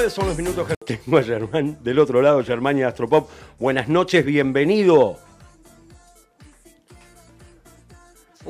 19 0.00 0.10
son 0.10 0.28
los 0.28 0.36
minutos 0.36 0.66
que 0.66 0.96
tengo 0.96 1.18
a 1.18 1.22
Germán 1.22 1.78
del 1.82 1.98
otro 1.98 2.22
lado, 2.22 2.42
Germán 2.42 2.78
y 2.78 2.82
Astropop. 2.82 3.28
Buenas 3.58 3.88
noches, 3.88 4.24
bienvenido. 4.24 5.18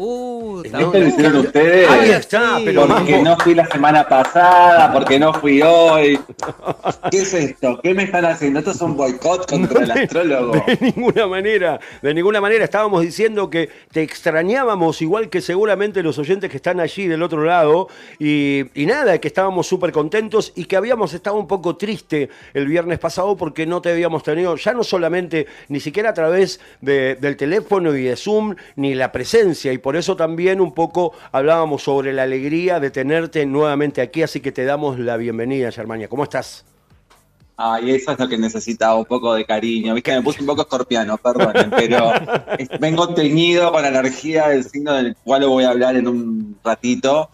Uh, 0.02 0.62
¿Qué 0.62 0.70
te 0.70 0.98
hicieron 1.08 1.36
ustedes? 1.36 1.90
Ahí 1.90 2.10
está, 2.10 2.58
pero 2.64 2.86
porque 2.86 3.12
vamos. 3.12 3.22
no 3.28 3.36
fui 3.38 3.54
la 3.54 3.66
semana 3.66 4.08
pasada, 4.08 4.90
porque 4.94 5.18
no 5.18 5.34
fui 5.34 5.60
hoy. 5.60 6.18
¿Qué 7.10 7.18
es 7.18 7.34
esto? 7.34 7.78
¿Qué 7.82 7.92
me 7.92 8.04
están 8.04 8.24
haciendo? 8.24 8.60
Esto 8.60 8.70
es 8.70 8.80
un 8.80 8.96
boicot 8.96 9.46
contra 9.50 9.82
el 9.84 9.90
astrólogo. 9.90 10.52
De 10.66 10.78
ninguna 10.96 11.26
manera, 11.26 11.80
de 12.00 12.14
ninguna 12.14 12.40
manera. 12.40 12.64
Estábamos 12.64 13.02
diciendo 13.02 13.50
que 13.50 13.68
te 13.92 14.02
extrañábamos, 14.02 15.02
igual 15.02 15.28
que 15.28 15.42
seguramente 15.42 16.02
los 16.02 16.18
oyentes 16.18 16.48
que 16.50 16.56
están 16.56 16.80
allí 16.80 17.06
del 17.06 17.22
otro 17.22 17.44
lado. 17.44 17.88
Y, 18.18 18.64
y 18.80 18.86
nada, 18.86 19.18
que 19.18 19.28
estábamos 19.28 19.66
súper 19.66 19.92
contentos 19.92 20.52
y 20.56 20.64
que 20.64 20.76
habíamos 20.76 21.12
estado 21.12 21.36
un 21.36 21.46
poco 21.46 21.76
triste 21.76 22.30
el 22.54 22.66
viernes 22.68 22.98
pasado 22.98 23.36
porque 23.36 23.66
no 23.66 23.82
te 23.82 23.90
habíamos 23.90 24.22
tenido, 24.22 24.56
ya 24.56 24.72
no 24.72 24.82
solamente, 24.82 25.46
ni 25.68 25.78
siquiera 25.78 26.08
a 26.10 26.14
través 26.14 26.58
de- 26.80 27.16
del 27.16 27.36
teléfono 27.36 27.94
y 27.94 28.04
de 28.04 28.16
Zoom, 28.16 28.54
ni 28.76 28.94
la 28.94 29.12
presencia. 29.12 29.72
Y 29.74 29.78
por 29.78 29.89
eso 29.96 30.16
también 30.16 30.60
un 30.60 30.72
poco 30.72 31.12
hablábamos 31.32 31.82
sobre 31.82 32.12
la 32.12 32.24
alegría 32.24 32.80
de 32.80 32.90
tenerte 32.90 33.46
nuevamente 33.46 34.00
aquí. 34.00 34.22
Así 34.22 34.40
que 34.40 34.52
te 34.52 34.64
damos 34.64 34.98
la 34.98 35.16
bienvenida, 35.16 35.70
Germania. 35.72 36.08
¿Cómo 36.08 36.24
estás? 36.24 36.64
Ay, 37.62 37.90
eso 37.90 38.12
es 38.12 38.18
lo 38.18 38.26
que 38.26 38.38
necesitaba, 38.38 38.94
un 38.94 39.04
poco 39.04 39.34
de 39.34 39.44
cariño. 39.44 39.92
Viste, 39.92 40.14
me 40.14 40.22
puse 40.22 40.40
un 40.40 40.46
poco 40.46 40.62
escorpiano, 40.62 41.18
perdonen, 41.18 41.70
pero 41.76 42.10
vengo 42.80 43.12
teñido 43.12 43.70
con 43.70 43.84
energía 43.84 44.48
del 44.48 44.64
signo 44.64 44.94
del 44.94 45.14
cual 45.24 45.44
voy 45.46 45.64
a 45.64 45.70
hablar 45.70 45.94
en 45.96 46.08
un 46.08 46.56
ratito. 46.64 47.28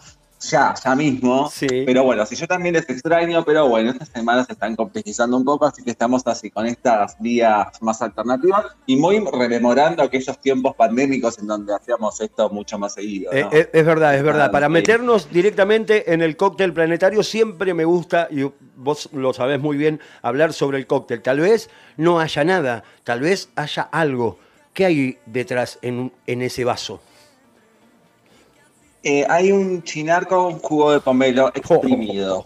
Ya, 0.51 0.75
ya 0.83 0.95
mismo. 0.95 1.51
Sí. 1.51 1.67
Pero 1.87 2.05
bueno, 2.05 2.25
si 2.27 2.37
yo 2.37 2.47
también 2.47 2.75
les 2.75 2.89
extraño, 2.89 3.45
pero 3.45 3.69
bueno, 3.69 3.91
estas 3.91 4.09
semanas 4.09 4.47
se 4.47 4.53
están 4.53 4.77
complejizando 4.77 5.37
un 5.37 5.45
poco, 5.45 5.67
así 5.67 5.83
que 5.83 5.91
estamos 5.91 6.27
así 6.27 6.51
con 6.51 6.67
estas 6.67 7.17
vías 7.19 7.69
más 7.81 8.01
alternativas 8.03 8.67
y 8.87 8.97
muy 8.97 9.23
rememorando 9.33 10.03
aquellos 10.03 10.39
tiempos 10.41 10.75
pandémicos 10.77 11.39
en 11.39 11.47
donde 11.47 11.75
hacíamos 11.75 12.21
esto 12.21 12.49
mucho 12.51 12.79
más 12.79 12.95
seguido. 12.95 13.33
Eh, 13.33 13.43
¿no? 13.43 13.51
eh, 13.53 13.71
es 13.73 13.85
verdad, 13.85 14.15
es 14.15 14.23
verdad. 14.23 14.51
Para 14.51 14.69
meternos 14.69 15.31
directamente 15.31 16.13
en 16.13 16.23
el 16.23 16.37
cóctel 16.37 16.73
planetario 16.73 17.23
siempre 17.23 17.75
me 17.75 17.85
gusta, 17.85 18.29
y 18.31 18.51
vos 18.77 19.09
lo 19.13 19.33
sabés 19.33 19.61
muy 19.61 19.77
bien, 19.77 20.01
hablar 20.23 20.53
sobre 20.53 20.79
el 20.79 20.87
cóctel. 20.87 21.23
Tal 21.23 21.41
vez 21.41 21.71
no 21.97 22.21
haya 22.21 22.45
nada, 22.45 22.85
tal 23.05 23.21
vez 23.21 23.49
haya 23.57 23.83
algo. 23.83 24.39
¿Qué 24.73 24.85
hay 24.85 25.19
detrás 25.27 25.79
en, 25.83 26.13
en 26.27 26.43
ese 26.43 26.65
vaso? 26.65 27.01
Eh, 29.09 29.25
hay 29.29 29.53
un 29.53 29.85
chinar 29.85 30.27
con 30.27 30.59
jugo 30.59 30.91
de 30.91 30.99
pomelo 31.01 31.49
exprimido 31.55 32.45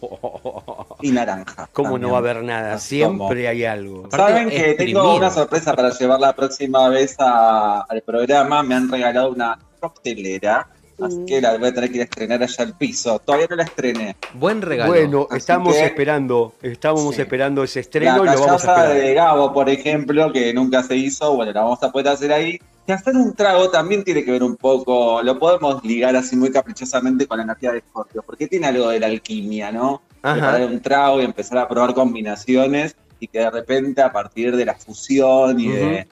y 1.01 1.11
naranja. 1.11 1.71
¿Cómo 1.73 1.93
también. 1.93 2.03
no 2.03 2.11
va 2.11 2.17
a 2.17 2.21
haber 2.21 2.43
nada? 2.43 2.79
Siempre 2.79 3.49
hay 3.49 3.65
algo. 3.65 4.05
Aparte, 4.05 4.17
Saben 4.33 4.51
que 4.51 4.67
exprimido. 4.73 5.01
tengo 5.03 5.17
una 5.17 5.31
sorpresa 5.31 5.75
para 5.75 5.89
llevar 5.91 6.21
la 6.21 6.35
próxima 6.35 6.89
vez 6.91 7.17
a- 7.19 7.87
al 7.89 8.03
programa. 8.03 8.63
Me 8.63 8.75
han 8.75 8.91
regalado 8.91 9.31
una 9.31 9.59
coctelera, 9.81 10.69
así 11.03 11.25
que 11.27 11.41
la 11.41 11.57
voy 11.57 11.69
a 11.69 11.73
tener 11.73 11.89
que 11.91 11.97
ir 11.97 12.01
a 12.03 12.05
estrenar 12.05 12.43
allá 12.43 12.65
al 12.65 12.77
piso. 12.77 13.19
Todavía 13.21 13.47
no 13.49 13.57
la 13.57 13.63
estrené. 13.65 14.17
Buen 14.35 14.61
regalo. 14.61 14.93
Bueno, 14.93 15.27
Así 15.31 15.39
estamos 15.39 15.75
que- 15.75 15.87
esperando, 15.87 16.53
estamos 16.61 17.15
Sí. 17.15 17.23
esperando 17.23 17.65
ese 17.65 17.81
estreno 17.81 18.23
La 18.23 18.33
y 18.33 18.35
lo 18.37 18.41
vamos 18.47 18.65
a 18.67 18.75
esperar. 18.85 18.95
de 18.95 19.15
Gabo, 19.15 19.53
por 19.55 19.71
ejemplo, 19.71 20.31
que 20.31 20.53
nunca 20.53 20.83
se 20.83 20.95
hizo, 20.97 21.35
bueno, 21.37 21.53
la 21.53 21.63
vamos 21.63 21.83
a 21.83 21.91
poder 21.91 22.09
hacer 22.09 22.31
ahí. 22.35 22.61
Que 22.91 22.95
hacer 22.95 23.15
un 23.15 23.35
trago 23.35 23.71
también 23.71 24.03
tiene 24.03 24.25
que 24.25 24.33
ver 24.33 24.43
un 24.43 24.57
poco, 24.57 25.23
lo 25.23 25.39
podemos 25.39 25.85
ligar 25.85 26.17
así 26.17 26.35
muy 26.35 26.51
caprichosamente 26.51 27.25
con 27.25 27.39
la 27.39 27.45
energía 27.45 27.71
de 27.71 27.85
Scorpio, 27.89 28.21
porque 28.21 28.49
tiene 28.49 28.67
algo 28.67 28.89
de 28.89 28.99
la 28.99 29.07
alquimia, 29.07 29.71
¿no? 29.71 30.03
Preparar 30.21 30.63
un 30.63 30.81
trago 30.81 31.21
y 31.21 31.25
empezar 31.25 31.59
a 31.59 31.69
probar 31.69 31.95
combinaciones 31.95 32.97
y 33.21 33.29
que 33.29 33.39
de 33.39 33.49
repente 33.49 34.03
a 34.03 34.11
partir 34.11 34.57
de 34.57 34.65
la 34.65 34.75
fusión 34.75 35.61
y 35.61 35.69
de, 35.69 36.09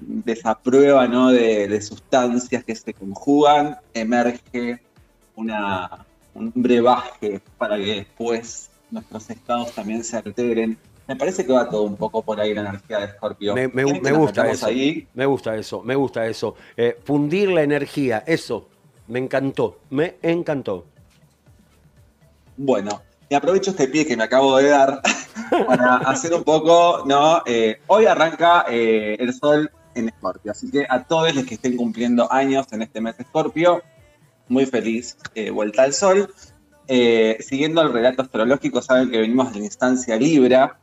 de 0.00 0.32
esa 0.32 0.58
prueba, 0.58 1.06
¿no? 1.06 1.30
De, 1.30 1.68
de 1.68 1.82
sustancias 1.82 2.64
que 2.64 2.74
se 2.74 2.94
conjugan, 2.94 3.76
emerge 3.92 4.80
una, 5.34 6.06
un 6.32 6.52
brebaje 6.54 7.42
para 7.58 7.76
que 7.76 7.96
después 7.96 8.70
nuestros 8.90 9.28
estados 9.28 9.72
también 9.72 10.02
se 10.02 10.16
alteren. 10.16 10.78
Me 11.08 11.14
parece 11.16 11.46
que 11.46 11.52
va 11.52 11.68
todo 11.68 11.82
un 11.82 11.96
poco 11.96 12.22
por 12.22 12.40
ahí 12.40 12.52
la 12.52 12.62
energía 12.62 12.98
de 12.98 13.08
Scorpio. 13.12 13.54
Me, 13.54 13.68
me- 13.68 13.84
¿Quieren 13.84 13.94
que 13.94 14.00
me 14.02 14.10
nos 14.10 14.18
gusta 14.18 14.50
eso. 14.50 14.66
Ahí? 14.66 15.06
Me 15.14 15.26
gusta 15.26 15.56
eso, 15.56 15.82
me 15.82 15.94
gusta 15.94 16.26
eso. 16.26 16.56
Eh, 16.76 16.98
fundir 17.04 17.50
la 17.50 17.62
energía, 17.62 18.24
eso. 18.26 18.68
Me 19.06 19.20
encantó, 19.20 19.78
me 19.90 20.16
encantó. 20.22 20.84
Bueno, 22.56 23.02
y 23.28 23.34
aprovecho 23.34 23.70
este 23.70 23.88
pie 23.88 24.06
que 24.06 24.16
me 24.16 24.24
acabo 24.24 24.56
de 24.56 24.68
dar 24.70 25.00
para 25.66 25.96
hacer 25.98 26.32
un 26.34 26.42
poco, 26.42 27.04
¿no? 27.06 27.42
Eh, 27.46 27.80
hoy 27.86 28.06
arranca 28.06 28.64
eh, 28.68 29.16
el 29.20 29.32
sol 29.32 29.70
en 29.94 30.08
Escorpio, 30.08 30.52
así 30.52 30.70
que 30.70 30.86
a 30.88 31.04
todos 31.04 31.34
los 31.34 31.44
que 31.44 31.54
estén 31.54 31.76
cumpliendo 31.76 32.30
años 32.32 32.66
en 32.72 32.82
este 32.82 33.00
mes 33.00 33.16
de 33.16 33.22
Escorpio, 33.24 33.82
muy 34.48 34.66
feliz 34.66 35.16
eh, 35.34 35.50
vuelta 35.50 35.82
al 35.84 35.92
sol. 35.92 36.32
Siguiendo 36.88 37.82
el 37.82 37.92
relato 37.92 38.22
astrológico, 38.22 38.80
saben 38.80 39.10
que 39.10 39.18
venimos 39.18 39.52
de 39.52 39.58
la 39.58 39.64
instancia 39.64 40.16
Libra. 40.16 40.78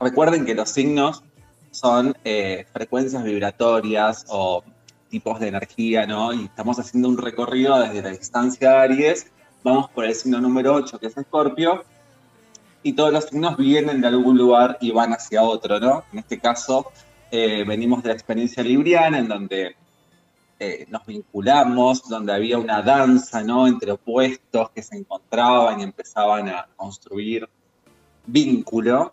Recuerden 0.00 0.44
que 0.44 0.54
los 0.54 0.70
signos 0.70 1.22
son 1.70 2.16
eh, 2.24 2.66
frecuencias 2.72 3.22
vibratorias 3.24 4.24
o 4.28 4.62
tipos 5.10 5.40
de 5.40 5.48
energía, 5.48 6.06
¿no? 6.06 6.32
Y 6.32 6.44
estamos 6.44 6.78
haciendo 6.78 7.08
un 7.08 7.18
recorrido 7.18 7.78
desde 7.78 8.02
la 8.02 8.10
distancia 8.10 8.70
de 8.70 8.76
Aries 8.76 9.26
vamos 9.66 9.90
por 9.90 10.04
el 10.04 10.14
signo 10.14 10.40
número 10.40 10.74
8, 10.74 11.00
que 11.00 11.08
es 11.08 11.16
Escorpio, 11.16 11.84
y 12.84 12.92
todos 12.92 13.12
los 13.12 13.24
signos 13.24 13.56
vienen 13.56 14.00
de 14.00 14.06
algún 14.06 14.38
lugar 14.38 14.78
y 14.80 14.92
van 14.92 15.12
hacia 15.12 15.42
otro, 15.42 15.80
¿no? 15.80 16.04
En 16.12 16.20
este 16.20 16.38
caso, 16.38 16.92
eh, 17.32 17.64
venimos 17.66 18.00
de 18.04 18.10
la 18.10 18.14
experiencia 18.14 18.62
libriana, 18.62 19.18
en 19.18 19.26
donde 19.26 19.74
eh, 20.60 20.86
nos 20.88 21.04
vinculamos, 21.04 22.08
donde 22.08 22.32
había 22.32 22.58
una 22.58 22.80
danza, 22.80 23.42
¿no? 23.42 23.66
Entre 23.66 23.90
opuestos 23.90 24.70
que 24.70 24.82
se 24.82 24.96
encontraban 24.96 25.80
y 25.80 25.82
empezaban 25.82 26.48
a 26.48 26.68
construir 26.76 27.48
vínculo. 28.24 29.12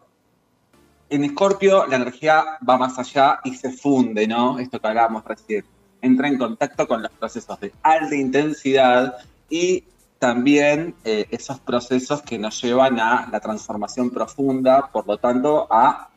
En 1.09 1.23
Escorpio 1.23 1.85
la 1.87 1.97
energía 1.97 2.57
va 2.67 2.77
más 2.77 2.97
allá 2.97 3.39
y 3.43 3.53
se 3.53 3.71
funde, 3.71 4.27
¿no? 4.27 4.59
Esto 4.59 4.79
que 4.79 4.87
hablábamos 4.87 5.23
recién. 5.25 5.65
Entra 6.01 6.27
en 6.27 6.37
contacto 6.37 6.87
con 6.87 7.01
los 7.01 7.11
procesos 7.11 7.59
de 7.59 7.71
alta 7.83 8.15
intensidad 8.15 9.17
y 9.49 9.83
también 10.19 10.95
eh, 11.03 11.27
esos 11.31 11.59
procesos 11.59 12.21
que 12.21 12.39
nos 12.39 12.61
llevan 12.61 12.99
a 12.99 13.27
la 13.31 13.39
transformación 13.39 14.09
profunda, 14.09 14.89
por 14.91 15.05
lo 15.05 15.17
tanto, 15.17 15.67
a 15.69 16.09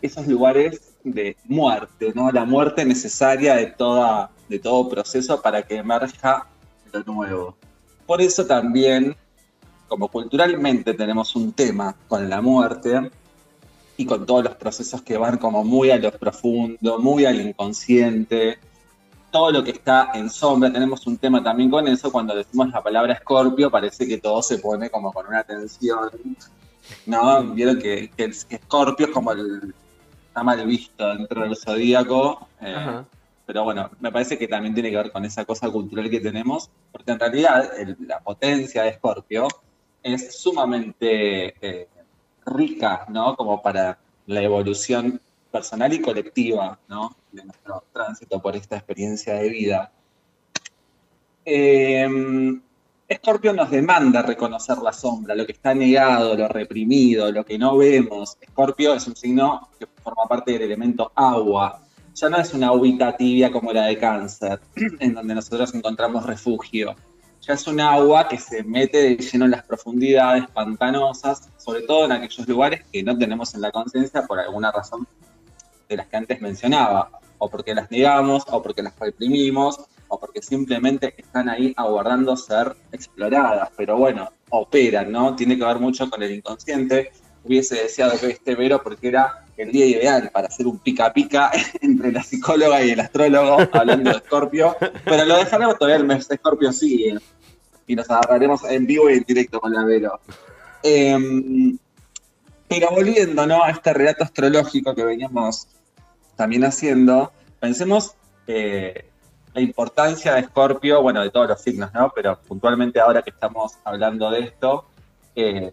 esos 0.00 0.26
lugares 0.26 0.94
de 1.04 1.36
muerte, 1.44 2.12
¿no? 2.14 2.30
La 2.32 2.44
muerte 2.44 2.84
necesaria 2.84 3.54
de, 3.54 3.74
de 4.48 4.58
todo 4.58 4.88
proceso 4.88 5.40
para 5.40 5.62
que 5.62 5.76
emerja 5.76 6.46
lo 6.92 7.02
nuevo. 7.04 7.56
Por 8.06 8.20
eso 8.20 8.46
también, 8.46 9.14
como 9.88 10.08
culturalmente 10.08 10.94
tenemos 10.94 11.36
un 11.36 11.52
tema 11.52 11.94
con 12.08 12.28
la 12.28 12.40
muerte 12.40 13.10
y 14.02 14.06
con 14.06 14.26
todos 14.26 14.42
los 14.44 14.56
procesos 14.56 15.02
que 15.02 15.16
van 15.16 15.38
como 15.38 15.62
muy 15.64 15.90
a 15.90 15.98
lo 15.98 16.10
profundo, 16.10 16.98
muy 16.98 17.24
al 17.24 17.40
inconsciente, 17.40 18.58
todo 19.30 19.50
lo 19.52 19.62
que 19.64 19.70
está 19.70 20.10
en 20.14 20.28
sombra, 20.28 20.72
tenemos 20.72 21.06
un 21.06 21.16
tema 21.18 21.42
también 21.42 21.70
con 21.70 21.86
eso, 21.88 22.10
cuando 22.10 22.34
decimos 22.34 22.68
la 22.70 22.82
palabra 22.82 23.14
escorpio 23.14 23.70
parece 23.70 24.06
que 24.06 24.18
todo 24.18 24.42
se 24.42 24.58
pone 24.58 24.90
como 24.90 25.12
con 25.12 25.26
una 25.26 25.44
tensión, 25.44 26.10
¿no? 27.06 27.42
Vieron 27.54 27.78
que, 27.78 28.10
que 28.16 28.24
escorpio 28.50 29.06
es 29.06 29.12
como 29.12 29.32
el, 29.32 29.72
está 30.26 30.42
mal 30.42 30.66
visto 30.66 31.06
dentro 31.14 31.42
del 31.42 31.56
zodíaco, 31.56 32.48
eh, 32.60 32.74
Ajá. 32.76 33.04
pero 33.46 33.64
bueno, 33.64 33.90
me 34.00 34.10
parece 34.10 34.36
que 34.36 34.48
también 34.48 34.74
tiene 34.74 34.90
que 34.90 34.96
ver 34.96 35.12
con 35.12 35.24
esa 35.24 35.44
cosa 35.44 35.70
cultural 35.70 36.10
que 36.10 36.20
tenemos, 36.20 36.70
porque 36.90 37.12
en 37.12 37.20
realidad 37.20 37.70
el- 37.78 37.96
la 38.06 38.18
potencia 38.20 38.82
de 38.82 38.90
escorpio 38.90 39.46
es 40.02 40.36
sumamente 40.42 41.54
eh, 41.60 41.88
rica, 42.44 43.06
¿no? 43.08 43.36
Como 43.36 43.62
para 43.62 43.98
la 44.26 44.42
evolución 44.42 45.20
personal 45.50 45.92
y 45.92 46.00
colectiva, 46.00 46.78
¿no? 46.88 47.16
De 47.30 47.44
nuestro 47.44 47.84
tránsito 47.92 48.40
por 48.40 48.56
esta 48.56 48.76
experiencia 48.76 49.34
de 49.34 49.48
vida. 49.48 49.92
Eh, 51.44 52.08
Escorpio 53.12 53.52
nos 53.52 53.70
demanda 53.70 54.22
reconocer 54.22 54.78
la 54.78 54.92
sombra, 54.92 55.34
lo 55.34 55.44
que 55.44 55.52
está 55.52 55.74
negado, 55.74 56.34
lo 56.34 56.48
reprimido, 56.48 57.30
lo 57.30 57.44
que 57.44 57.58
no 57.58 57.76
vemos. 57.76 58.38
Escorpio 58.40 58.94
es 58.94 59.06
un 59.06 59.14
signo 59.14 59.68
que 59.78 59.86
forma 60.02 60.24
parte 60.26 60.52
del 60.52 60.62
elemento 60.62 61.12
agua. 61.14 61.82
Ya 62.14 62.30
no 62.30 62.38
es 62.38 62.54
una 62.54 62.68
agüita 62.68 63.14
tibia 63.16 63.52
como 63.52 63.70
la 63.72 63.86
de 63.86 63.98
cáncer, 63.98 64.60
en 65.00 65.14
donde 65.14 65.34
nosotros 65.34 65.74
encontramos 65.74 66.24
refugio. 66.24 66.96
Ya 67.42 67.54
es 67.54 67.66
un 67.66 67.80
agua 67.80 68.28
que 68.28 68.38
se 68.38 68.62
mete 68.62 68.98
de 68.98 69.16
lleno 69.16 69.46
en 69.46 69.50
las 69.50 69.64
profundidades 69.64 70.46
pantanosas, 70.50 71.50
sobre 71.56 71.82
todo 71.82 72.04
en 72.04 72.12
aquellos 72.12 72.46
lugares 72.46 72.84
que 72.92 73.02
no 73.02 73.18
tenemos 73.18 73.52
en 73.56 73.62
la 73.62 73.72
conciencia 73.72 74.22
por 74.22 74.38
alguna 74.38 74.70
razón 74.70 75.08
de 75.88 75.96
las 75.96 76.06
que 76.06 76.16
antes 76.16 76.40
mencionaba, 76.40 77.10
o 77.38 77.50
porque 77.50 77.74
las 77.74 77.90
negamos, 77.90 78.44
o 78.46 78.62
porque 78.62 78.80
las 78.80 78.96
reprimimos, 78.96 79.80
o 80.06 80.20
porque 80.20 80.40
simplemente 80.40 81.14
están 81.16 81.48
ahí 81.48 81.74
aguardando 81.76 82.36
ser 82.36 82.76
exploradas, 82.92 83.70
pero 83.76 83.96
bueno, 83.96 84.30
operan, 84.50 85.10
¿no? 85.10 85.34
Tiene 85.34 85.58
que 85.58 85.64
ver 85.64 85.80
mucho 85.80 86.08
con 86.08 86.22
el 86.22 86.30
inconsciente. 86.30 87.10
Hubiese 87.42 87.74
deseado 87.74 88.20
que 88.20 88.28
este 88.28 88.54
vero 88.54 88.80
porque 88.84 89.08
era 89.08 89.46
el 89.56 89.70
día 89.70 89.86
ideal 89.86 90.30
para 90.32 90.48
hacer 90.48 90.66
un 90.66 90.78
pica 90.78 91.12
pica 91.12 91.50
entre 91.80 92.12
la 92.12 92.22
psicóloga 92.22 92.82
y 92.82 92.90
el 92.90 93.00
astrólogo 93.00 93.58
hablando 93.72 94.10
de 94.10 94.16
Escorpio, 94.16 94.76
pero 95.04 95.24
lo 95.24 95.36
dejaremos 95.36 95.78
todavía 95.78 95.96
el 95.96 96.04
mes 96.04 96.28
de 96.28 96.36
Escorpio 96.36 96.72
sigue 96.72 97.18
y 97.86 97.96
nos 97.96 98.08
agarraremos 98.10 98.64
en 98.64 98.86
vivo 98.86 99.10
y 99.10 99.14
en 99.14 99.24
directo 99.24 99.60
con 99.60 99.72
la 99.72 99.84
Vero. 99.84 100.20
Em, 100.82 101.78
pero 102.68 102.90
volviendo 102.90 103.46
¿no? 103.46 103.62
a 103.62 103.70
este 103.70 103.92
relato 103.92 104.24
astrológico 104.24 104.94
que 104.94 105.04
veníamos 105.04 105.68
también 106.36 106.64
haciendo, 106.64 107.32
pensemos 107.60 108.14
eh, 108.46 109.10
la 109.54 109.60
importancia 109.60 110.34
de 110.34 110.40
Escorpio, 110.40 111.02
bueno, 111.02 111.22
de 111.22 111.30
todos 111.30 111.48
los 111.48 111.60
signos, 111.60 111.92
¿no? 111.92 112.10
Pero 112.14 112.40
puntualmente 112.40 113.00
ahora 113.00 113.22
que 113.22 113.30
estamos 113.30 113.78
hablando 113.84 114.30
de 114.30 114.40
esto, 114.40 114.86
eh, 115.36 115.72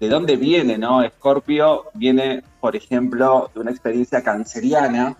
¿de 0.00 0.08
dónde 0.08 0.36
viene, 0.36 0.78
no? 0.78 1.02
Escorpio 1.02 1.84
viene, 1.92 2.42
por 2.58 2.74
ejemplo, 2.74 3.50
de 3.54 3.60
una 3.60 3.70
experiencia 3.70 4.22
canceriana. 4.22 5.14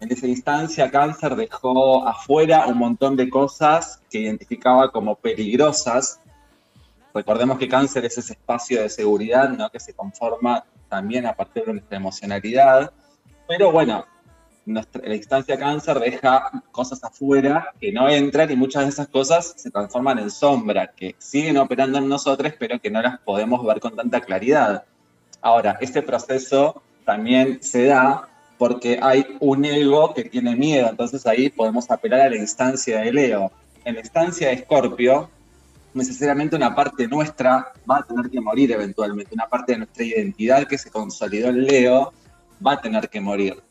En 0.00 0.12
esa 0.12 0.26
instancia, 0.26 0.90
Cáncer 0.90 1.34
dejó 1.34 2.06
afuera 2.06 2.66
un 2.66 2.76
montón 2.76 3.16
de 3.16 3.28
cosas 3.30 4.02
que 4.10 4.20
identificaba 4.20 4.92
como 4.92 5.16
peligrosas. 5.16 6.20
Recordemos 7.14 7.58
que 7.58 7.68
Cáncer 7.68 8.04
es 8.04 8.18
ese 8.18 8.34
espacio 8.34 8.82
de 8.82 8.90
seguridad, 8.90 9.48
¿no? 9.48 9.70
Que 9.70 9.80
se 9.80 9.94
conforma 9.94 10.64
también 10.88 11.26
a 11.26 11.34
partir 11.34 11.64
de 11.64 11.72
nuestra 11.72 11.96
emocionalidad. 11.96 12.92
Pero 13.48 13.72
bueno, 13.72 14.04
la 14.74 15.14
instancia 15.14 15.58
cáncer 15.58 15.98
deja 15.98 16.50
cosas 16.70 17.02
afuera 17.04 17.72
que 17.80 17.92
no 17.92 18.08
entran 18.08 18.50
y 18.50 18.56
muchas 18.56 18.84
de 18.84 18.88
esas 18.90 19.08
cosas 19.08 19.54
se 19.56 19.70
transforman 19.70 20.18
en 20.18 20.30
sombra, 20.30 20.92
que 20.94 21.14
siguen 21.18 21.56
operando 21.58 21.98
en 21.98 22.08
nosotros, 22.08 22.52
pero 22.58 22.80
que 22.80 22.90
no 22.90 23.02
las 23.02 23.18
podemos 23.20 23.64
ver 23.64 23.80
con 23.80 23.96
tanta 23.96 24.20
claridad. 24.20 24.84
Ahora, 25.40 25.78
este 25.80 26.02
proceso 26.02 26.82
también 27.04 27.62
se 27.62 27.86
da 27.86 28.28
porque 28.58 28.98
hay 29.02 29.24
un 29.40 29.64
ego 29.64 30.12
que 30.12 30.24
tiene 30.24 30.54
miedo, 30.54 30.88
entonces 30.88 31.26
ahí 31.26 31.48
podemos 31.48 31.90
apelar 31.90 32.20
a 32.20 32.30
la 32.30 32.36
instancia 32.36 33.00
de 33.00 33.12
Leo. 33.12 33.50
En 33.84 33.94
la 33.94 34.00
instancia 34.00 34.48
de 34.48 34.54
Escorpio, 34.54 35.30
necesariamente 35.94 36.56
una 36.56 36.74
parte 36.74 37.08
nuestra 37.08 37.72
va 37.90 37.98
a 37.98 38.02
tener 38.02 38.30
que 38.30 38.40
morir 38.40 38.70
eventualmente, 38.72 39.34
una 39.34 39.48
parte 39.48 39.72
de 39.72 39.78
nuestra 39.78 40.04
identidad 40.04 40.66
que 40.66 40.76
se 40.76 40.90
consolidó 40.90 41.48
en 41.48 41.64
Leo 41.64 42.12
va 42.64 42.72
a 42.72 42.80
tener 42.80 43.08
que 43.08 43.20
morir 43.20 43.62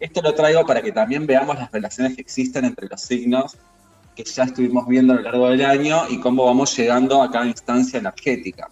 esto 0.00 0.22
lo 0.22 0.34
traigo 0.34 0.64
para 0.64 0.82
que 0.82 0.92
también 0.92 1.26
veamos 1.26 1.58
las 1.58 1.70
relaciones 1.72 2.14
que 2.14 2.22
existen 2.22 2.64
entre 2.64 2.88
los 2.88 3.00
signos 3.00 3.56
que 4.14 4.24
ya 4.24 4.44
estuvimos 4.44 4.86
viendo 4.88 5.12
a 5.12 5.16
lo 5.16 5.22
largo 5.22 5.48
del 5.48 5.64
año 5.64 6.08
y 6.08 6.18
cómo 6.18 6.44
vamos 6.44 6.76
llegando 6.76 7.22
a 7.22 7.30
cada 7.30 7.46
instancia 7.46 8.00
energética. 8.00 8.68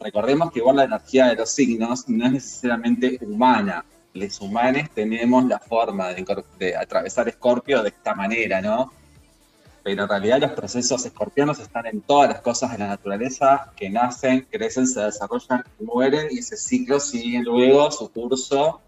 Recordemos 0.00 0.50
que 0.50 0.60
igual 0.60 0.76
la 0.76 0.84
energía 0.84 1.26
de 1.26 1.36
los 1.36 1.50
signos 1.50 2.08
no 2.08 2.24
es 2.24 2.32
necesariamente 2.32 3.18
humana. 3.20 3.84
Los 4.14 4.40
humanos 4.40 4.88
tenemos 4.94 5.44
la 5.44 5.58
forma 5.58 6.08
de, 6.08 6.76
atravesar 6.76 7.28
Escorpio 7.28 7.82
de 7.82 7.90
esta 7.90 8.14
manera, 8.14 8.62
¿no? 8.62 8.90
Pero 9.82 10.04
en 10.04 10.08
realidad 10.08 10.40
los 10.40 10.52
procesos 10.52 11.04
escorpianos 11.04 11.58
están 11.58 11.84
en 11.86 12.00
todas 12.00 12.30
las 12.30 12.40
cosas 12.40 12.72
de 12.72 12.78
la 12.78 12.88
naturaleza 12.88 13.72
que 13.76 13.90
nacen, 13.90 14.46
crecen, 14.50 14.86
se 14.86 15.00
desarrollan 15.00 15.62
mueren 15.78 16.28
y 16.30 16.38
ese 16.38 16.56
ciclo 16.56 17.00
sigue 17.00 17.40
luego 17.40 17.90
su 17.90 18.10
curso 18.10 18.80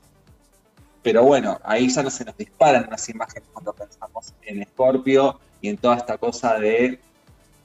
pero 1.03 1.25
bueno, 1.25 1.59
ahí 1.65 1.89
ya 1.89 2.03
no 2.03 2.11
se 2.11 2.25
nos 2.25 2.37
disparan 2.37 2.87
las 2.91 3.09
imágenes 3.09 3.49
cuando 3.53 3.73
pensamos 3.73 4.33
en 4.43 4.65
Scorpio 4.65 5.41
y 5.61 5.69
en 5.69 5.77
toda 5.77 5.97
esta 5.97 6.17
cosa 6.17 6.59
de 6.59 7.01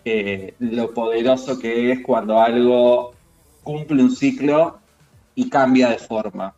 eh, 0.06 0.54
lo 0.60 0.94
poderoso 0.94 1.60
que 1.60 1.92
es 1.92 2.00
cuando 2.04 2.40
algo 2.40 3.14
cumple 3.64 4.02
un 4.02 4.16
ciclo 4.16 4.80
y 5.36 5.50
cambia 5.50 5.90
de 5.90 6.00
forma. 6.00 6.54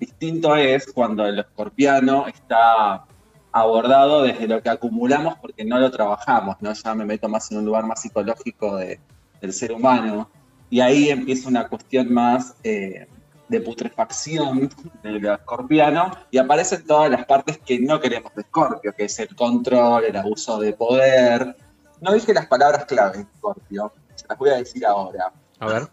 Distinto 0.00 0.56
es 0.56 0.90
cuando 0.92 1.24
el 1.26 1.38
escorpiano 1.38 2.26
está 2.26 3.04
abordado 3.52 4.22
desde 4.22 4.48
lo 4.48 4.60
que 4.60 4.70
acumulamos 4.70 5.36
porque 5.36 5.64
no 5.64 5.78
lo 5.78 5.90
trabajamos, 5.90 6.56
¿no? 6.60 6.72
Ya 6.72 6.94
me 6.94 7.04
meto 7.04 7.28
más 7.28 7.52
en 7.52 7.58
un 7.58 7.66
lugar 7.66 7.86
más 7.86 8.02
psicológico 8.02 8.76
del 8.76 9.52
ser 9.52 9.70
humano. 9.70 10.28
Y 10.70 10.80
ahí 10.80 11.10
empieza 11.10 11.48
una 11.48 11.68
cuestión 11.68 12.12
más 12.12 12.56
eh, 12.64 13.06
de 13.48 13.60
putrefacción 13.60 14.70
del 15.02 15.24
escorpiano 15.26 16.10
y 16.30 16.38
aparecen 16.38 16.86
todas 16.86 17.10
las 17.10 17.26
partes 17.26 17.58
que 17.58 17.78
no 17.78 18.00
queremos 18.00 18.34
de 18.34 18.42
Escorpio, 18.42 18.94
que 18.96 19.04
es 19.04 19.18
el 19.18 19.34
control, 19.34 20.04
el 20.04 20.16
abuso 20.16 20.58
de 20.58 20.72
poder. 20.72 21.56
No 22.00 22.12
dije 22.12 22.32
las 22.32 22.46
palabras 22.46 22.84
clave 22.86 23.20
Escorpio, 23.20 23.92
se 24.14 24.26
las 24.28 24.38
voy 24.38 24.50
a 24.50 24.56
decir 24.56 24.86
ahora. 24.86 25.32
A 25.58 25.66
ver. 25.66 25.88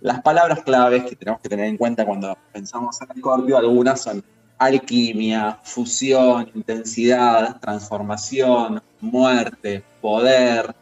Las 0.00 0.20
palabras 0.22 0.62
claves 0.62 1.04
que 1.04 1.14
tenemos 1.14 1.40
que 1.40 1.48
tener 1.48 1.66
en 1.66 1.76
cuenta 1.76 2.04
cuando 2.04 2.36
pensamos 2.52 3.00
en 3.00 3.16
Escorpio, 3.16 3.56
algunas 3.56 4.00
son 4.00 4.24
alquimia, 4.58 5.60
fusión, 5.62 6.50
intensidad, 6.52 7.60
transformación, 7.60 8.82
muerte, 9.00 9.84
poder, 10.00 10.74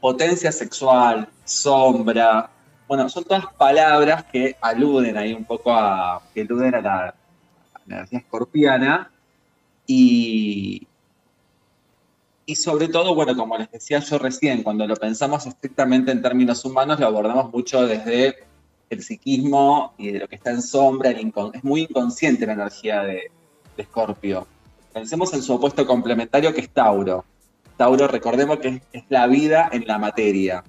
potencia 0.00 0.50
sexual, 0.50 1.28
sombra, 1.44 2.50
bueno, 2.90 3.08
son 3.08 3.22
todas 3.22 3.44
palabras 3.56 4.24
que 4.24 4.56
aluden 4.60 5.16
ahí 5.16 5.32
un 5.32 5.44
poco 5.44 5.72
a, 5.72 6.20
que 6.34 6.40
aluden 6.40 6.74
a 6.74 6.80
la, 6.80 7.14
energía 7.86 8.18
escorpiana 8.18 9.12
y, 9.86 10.88
y 12.46 12.54
sobre 12.56 12.88
todo, 12.88 13.14
bueno, 13.14 13.36
como 13.36 13.56
les 13.56 13.70
decía 13.70 14.00
yo 14.00 14.18
recién, 14.18 14.64
cuando 14.64 14.88
lo 14.88 14.96
pensamos 14.96 15.46
estrictamente 15.46 16.10
en 16.10 16.20
términos 16.20 16.64
humanos, 16.64 16.98
lo 16.98 17.06
abordamos 17.06 17.52
mucho 17.52 17.86
desde 17.86 18.34
el 18.90 19.04
psiquismo 19.04 19.94
y 19.96 20.10
de 20.10 20.18
lo 20.18 20.26
que 20.26 20.34
está 20.34 20.50
en 20.50 20.60
sombra, 20.60 21.10
es 21.10 21.62
muy 21.62 21.82
inconsciente 21.82 22.44
la 22.44 22.54
energía 22.54 23.04
de, 23.04 23.30
Escorpio. 23.76 24.48
Pensemos 24.92 25.32
en 25.32 25.44
su 25.44 25.54
opuesto 25.54 25.86
complementario 25.86 26.52
que 26.52 26.62
es 26.62 26.70
Tauro. 26.70 27.24
Tauro, 27.76 28.08
recordemos 28.08 28.58
que 28.58 28.82
es 28.92 29.04
la 29.08 29.28
vida 29.28 29.68
en 29.70 29.86
la 29.86 29.96
materia. 29.96 30.64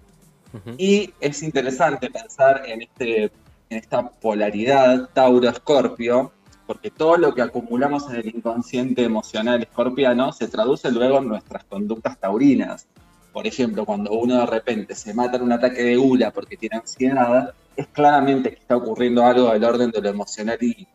Y 0.78 1.14
es 1.20 1.44
interesante 1.44 2.10
pensar 2.10 2.64
en, 2.66 2.82
este, 2.82 3.24
en 3.24 3.32
esta 3.70 4.10
polaridad 4.10 5.10
Tauro-Escorpio, 5.14 6.32
porque 6.68 6.92
todo 6.92 7.18
lo 7.18 7.34
que 7.34 7.42
acumulamos 7.42 8.10
en 8.10 8.18
el 8.18 8.36
inconsciente 8.36 9.04
emocional 9.04 9.62
escorpiano 9.62 10.32
se 10.32 10.48
traduce 10.48 10.92
luego 10.92 11.18
en 11.20 11.28
nuestras 11.28 11.64
conductas 11.66 12.18
taurinas. 12.20 12.88
Por 13.34 13.48
ejemplo, 13.48 13.86
cuando 13.86 14.12
uno 14.12 14.40
de 14.40 14.46
repente 14.46 14.96
se 14.96 15.14
mata 15.14 15.38
en 15.38 15.44
un 15.44 15.54
ataque 15.54 15.84
de 15.84 15.96
gula 15.96 16.32
porque 16.32 16.58
tiene 16.58 16.78
ansiedad, 16.78 17.54
es 17.76 17.88
claramente 17.88 18.50
que 18.50 18.60
está 18.60 18.76
ocurriendo 18.76 19.26
algo 19.26 19.52
del 19.52 19.64
orden 19.64 19.92
de 19.92 20.02
lo 20.02 20.10
emocional 20.10 20.58
y, 20.62 20.88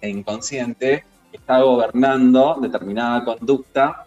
e 0.00 0.08
inconsciente 0.08 1.04
que 1.30 1.36
está 1.38 1.60
gobernando 1.62 2.58
determinada 2.60 3.24
conducta 3.24 4.06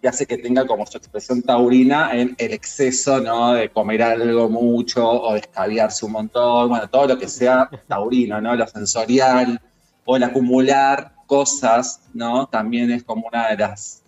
que 0.00 0.08
hace 0.08 0.26
que 0.26 0.38
tenga 0.38 0.66
como 0.66 0.86
su 0.86 0.96
expresión 0.98 1.42
taurina 1.42 2.10
en 2.12 2.34
el 2.38 2.52
exceso, 2.52 3.20
¿no? 3.20 3.52
De 3.52 3.68
comer 3.68 4.02
algo 4.02 4.48
mucho 4.48 5.06
o 5.06 5.34
de 5.34 5.40
escabiarse 5.40 6.06
un 6.06 6.12
montón, 6.12 6.70
bueno, 6.70 6.88
todo 6.88 7.08
lo 7.08 7.18
que 7.18 7.28
sea 7.28 7.68
taurino, 7.86 8.40
¿no? 8.40 8.54
Lo 8.56 8.66
sensorial 8.66 9.60
o 10.04 10.16
el 10.16 10.22
acumular 10.22 11.12
cosas, 11.26 12.08
¿no? 12.14 12.46
También 12.46 12.90
es 12.90 13.04
como 13.04 13.26
una 13.26 13.48
de 13.48 13.58
las 13.58 14.02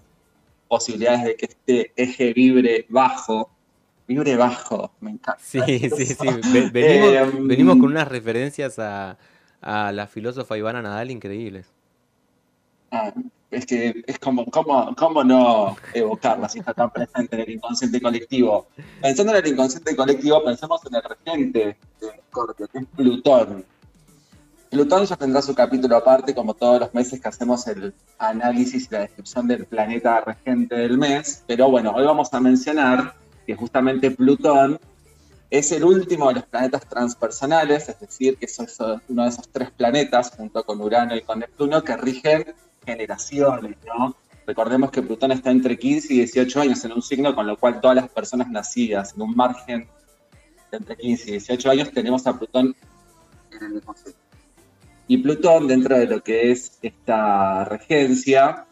posibilidades 0.67 1.25
de 1.25 1.37
que 1.37 1.47
este 1.47 1.93
eje 1.97 2.33
vibre 2.33 2.87
bajo. 2.89 3.51
Vibre 4.09 4.37
bajo, 4.37 4.93
me 5.01 5.13
encanta. 5.13 5.41
Sí, 5.41 5.61
sí, 5.91 6.07
sí. 6.07 6.17
Venimos, 6.73 7.47
venimos 7.47 7.77
con 7.77 7.85
unas 7.85 8.09
referencias 8.09 8.79
a, 8.79 9.17
a 9.61 9.93
la 9.93 10.07
filósofa 10.07 10.59
Ivana 10.59 10.83
Nadal 10.83 11.11
increíbles. 11.11 11.67
Ah, 12.91 13.13
es 13.53 13.67
que 13.67 14.03
es 14.07 14.19
como, 14.19 14.47
¿cómo, 14.47 14.95
cómo 14.97 15.23
no 15.23 15.77
evocarla 15.93 16.49
si 16.49 16.61
está 16.61 16.73
tan 16.73 16.91
presente 16.91 17.37
en 17.37 17.43
el 17.43 17.51
inconsciente 17.51 18.01
colectivo? 18.01 18.67
Pensando 19.01 19.37
en 19.37 19.45
el 19.45 19.53
inconsciente 19.53 19.95
colectivo, 19.95 20.43
pensemos 20.43 20.81
en 20.87 20.95
el 20.95 21.03
regente 21.03 21.77
de 22.01 22.23
Scorpio, 22.31 22.67
que 22.67 22.79
es 22.79 22.87
Plutón. 22.97 23.65
Plutón 24.71 25.05
ya 25.05 25.17
tendrá 25.17 25.43
su 25.43 25.55
capítulo 25.55 25.97
aparte, 25.97 26.35
como 26.35 26.55
todos 26.55 26.81
los 26.81 26.95
meses 26.95 27.21
que 27.21 27.29
hacemos 27.29 27.67
el 27.67 27.93
análisis 28.19 28.87
y 28.87 28.95
la 28.95 29.01
descripción 29.01 29.47
del 29.47 29.67
planeta 29.67 30.23
regente 30.23 30.75
del 30.75 30.97
mes, 30.97 31.45
pero 31.47 31.71
bueno, 31.71 31.93
hoy 31.95 32.07
vamos 32.07 32.33
a 32.33 32.41
mencionar 32.41 33.15
que 33.47 33.55
justamente 33.55 34.11
Plutón 34.11 34.81
es 35.51 35.71
el 35.73 35.85
último 35.85 36.29
de 36.29 36.37
los 36.37 36.47
planetas 36.47 36.89
transpersonales, 36.89 37.87
es 37.91 38.01
decir, 38.01 38.39
que 38.39 38.47
es 38.47 38.59
uno 39.09 39.25
de 39.25 39.29
esos 39.29 39.47
tres 39.51 39.71
planetas, 39.71 40.31
junto 40.35 40.65
con 40.65 40.81
Urano 40.81 41.15
y 41.15 41.21
con 41.21 41.41
Neptuno, 41.41 41.85
que 41.85 41.95
rigen 41.99 42.55
generaciones, 42.85 43.77
¿no? 43.87 44.17
Recordemos 44.47 44.91
que 44.91 45.03
Plutón 45.03 45.33
está 45.33 45.51
entre 45.51 45.79
15 45.79 46.13
y 46.13 46.17
18 46.19 46.61
años 46.61 46.85
en 46.85 46.93
un 46.93 47.03
signo, 47.03 47.35
con 47.35 47.47
lo 47.47 47.57
cual 47.57 47.81
todas 47.81 47.97
las 47.97 48.09
personas 48.09 48.49
nacidas 48.49 49.15
en 49.15 49.23
un 49.23 49.37
margen 49.37 49.89
de 50.71 50.77
entre 50.77 50.97
15 50.97 51.29
y 51.29 51.33
18 51.33 51.71
años 51.71 51.93
tenemos 51.93 52.27
a 52.27 52.37
Plutón 52.37 52.75
en 53.53 53.65
el 53.65 53.75
mismo 53.75 53.95
signo. 53.95 54.19
Y 55.07 55.19
Plutón, 55.19 55.69
dentro 55.69 55.97
de 55.97 56.07
lo 56.07 56.23
que 56.23 56.51
es 56.51 56.79
esta 56.83 57.65
regencia, 57.67 58.67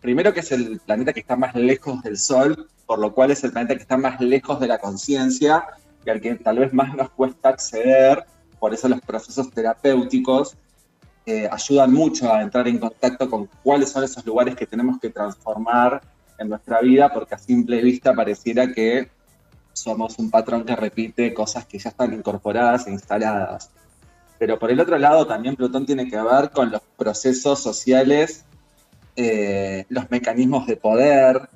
primero 0.00 0.32
que 0.32 0.40
es 0.40 0.52
el 0.52 0.80
planeta 0.80 1.12
que 1.12 1.20
está 1.20 1.36
más 1.36 1.54
lejos 1.54 2.02
del 2.02 2.16
Sol, 2.16 2.68
por 2.86 2.98
lo 2.98 3.12
cual 3.14 3.30
es 3.30 3.44
el 3.44 3.52
planeta 3.52 3.74
que 3.74 3.82
está 3.82 3.96
más 3.96 4.20
lejos 4.20 4.60
de 4.60 4.68
la 4.68 4.78
conciencia 4.78 5.64
y 6.04 6.10
al 6.10 6.20
que 6.20 6.34
tal 6.36 6.58
vez 6.58 6.72
más 6.72 6.94
nos 6.94 7.10
cuesta 7.10 7.50
acceder, 7.50 8.24
por 8.58 8.72
eso 8.72 8.88
los 8.88 9.00
procesos 9.00 9.50
terapéuticos 9.50 10.56
eh, 11.24 11.48
ayudan 11.50 11.92
mucho 11.92 12.32
a 12.32 12.42
entrar 12.42 12.66
en 12.66 12.78
contacto 12.78 13.30
con 13.30 13.48
cuáles 13.62 13.90
son 13.90 14.04
esos 14.04 14.24
lugares 14.26 14.56
que 14.56 14.66
tenemos 14.66 14.98
que 14.98 15.10
transformar 15.10 16.02
en 16.38 16.48
nuestra 16.48 16.80
vida, 16.80 17.12
porque 17.12 17.34
a 17.34 17.38
simple 17.38 17.80
vista 17.80 18.12
pareciera 18.12 18.72
que 18.72 19.08
somos 19.72 20.18
un 20.18 20.30
patrón 20.30 20.64
que 20.64 20.76
repite 20.76 21.32
cosas 21.32 21.66
que 21.66 21.78
ya 21.78 21.90
están 21.90 22.12
incorporadas 22.12 22.86
e 22.86 22.90
instaladas. 22.90 23.70
Pero 24.38 24.58
por 24.58 24.70
el 24.70 24.80
otro 24.80 24.98
lado, 24.98 25.26
también 25.26 25.54
Plutón 25.54 25.86
tiene 25.86 26.08
que 26.08 26.20
ver 26.20 26.50
con 26.50 26.70
los 26.70 26.82
procesos 26.96 27.62
sociales, 27.62 28.44
eh, 29.14 29.84
los 29.88 30.10
mecanismos 30.10 30.66
de 30.66 30.76
poder, 30.76 31.48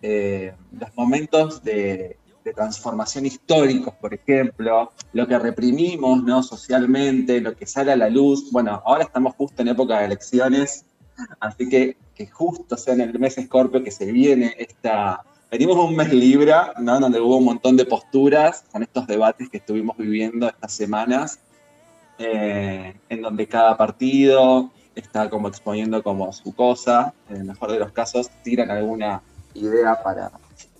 eh, 0.00 0.54
los 0.72 0.96
momentos 0.96 1.62
de, 1.62 2.16
transformación 2.52 3.26
históricos, 3.26 3.94
por 4.00 4.14
ejemplo, 4.14 4.92
lo 5.12 5.26
que 5.26 5.38
reprimimos 5.38 6.22
¿no? 6.22 6.42
socialmente, 6.42 7.40
lo 7.40 7.56
que 7.56 7.66
sale 7.66 7.92
a 7.92 7.96
la 7.96 8.08
luz. 8.08 8.50
Bueno, 8.50 8.82
ahora 8.84 9.04
estamos 9.04 9.34
justo 9.34 9.62
en 9.62 9.68
época 9.68 9.98
de 9.98 10.06
elecciones, 10.06 10.84
así 11.40 11.68
que 11.68 11.96
que 12.20 12.26
justo 12.26 12.76
sea 12.76 12.92
en 12.92 13.00
el 13.00 13.18
mes 13.18 13.38
Escorpio 13.38 13.82
que 13.82 13.90
se 13.90 14.12
viene 14.12 14.54
esta... 14.58 15.22
Venimos 15.50 15.78
un 15.78 15.96
mes 15.96 16.12
Libra, 16.12 16.74
¿no? 16.78 17.00
donde 17.00 17.18
hubo 17.18 17.38
un 17.38 17.46
montón 17.46 17.78
de 17.78 17.86
posturas 17.86 18.62
con 18.70 18.82
estos 18.82 19.06
debates 19.06 19.48
que 19.48 19.56
estuvimos 19.56 19.96
viviendo 19.96 20.46
estas 20.46 20.70
semanas, 20.70 21.40
eh, 22.18 22.94
en 23.08 23.22
donde 23.22 23.46
cada 23.46 23.74
partido 23.78 24.70
está 24.94 25.30
como 25.30 25.48
exponiendo 25.48 26.02
como 26.02 26.30
su 26.34 26.54
cosa, 26.54 27.14
en 27.30 27.36
el 27.36 27.44
mejor 27.44 27.72
de 27.72 27.78
los 27.78 27.90
casos 27.90 28.28
tiran 28.42 28.70
alguna 28.70 29.22
idea 29.54 29.98
para, 30.02 30.30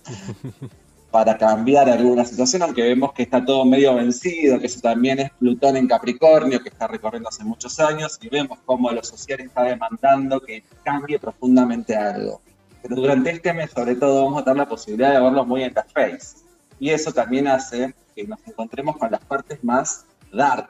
para 1.11 1.37
cambiar 1.37 1.89
alguna 1.89 2.23
situación, 2.25 2.61
aunque 2.63 2.83
vemos 2.83 3.11
que 3.13 3.23
está 3.23 3.43
todo 3.43 3.65
medio 3.65 3.95
vencido, 3.95 4.59
que 4.59 4.67
eso 4.67 4.79
también 4.79 5.19
es 5.19 5.31
Plutón 5.31 5.75
en 5.75 5.87
Capricornio, 5.87 6.61
que 6.63 6.69
está 6.69 6.87
recorriendo 6.87 7.29
hace 7.29 7.43
muchos 7.43 7.79
años, 7.79 8.17
y 8.21 8.29
vemos 8.29 8.59
cómo 8.65 8.89
lo 8.91 9.03
social 9.03 9.41
está 9.41 9.63
demandando 9.63 10.39
que 10.39 10.63
cambie 10.83 11.19
profundamente 11.19 11.95
algo. 11.95 12.41
Pero 12.81 12.95
durante 12.95 13.31
este 13.31 13.53
mes, 13.53 13.71
sobre 13.71 13.95
todo, 13.95 14.23
vamos 14.25 14.41
a 14.41 14.45
tener 14.45 14.57
la 14.57 14.69
posibilidad 14.69 15.13
de 15.13 15.21
verlo 15.21 15.45
muy 15.45 15.63
en 15.63 15.73
face. 15.93 16.37
Y 16.79 16.89
eso 16.89 17.11
también 17.11 17.47
hace 17.47 17.93
que 18.15 18.23
nos 18.25 18.39
encontremos 18.47 18.97
con 18.97 19.11
las 19.11 19.23
partes 19.25 19.63
más 19.63 20.05
dark 20.31 20.69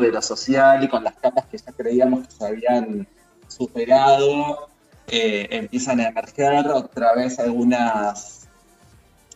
de 0.00 0.12
lo 0.12 0.22
social 0.22 0.84
y 0.84 0.88
con 0.88 1.02
las 1.02 1.14
capas 1.14 1.46
que 1.46 1.58
ya 1.58 1.72
creíamos 1.72 2.26
que 2.26 2.32
se 2.32 2.46
habían 2.46 3.06
superado 3.48 4.68
eh, 5.08 5.48
empiezan 5.50 6.00
a 6.00 6.08
emerger 6.08 6.68
otra 6.68 7.14
vez 7.14 7.38
algunas 7.38 8.41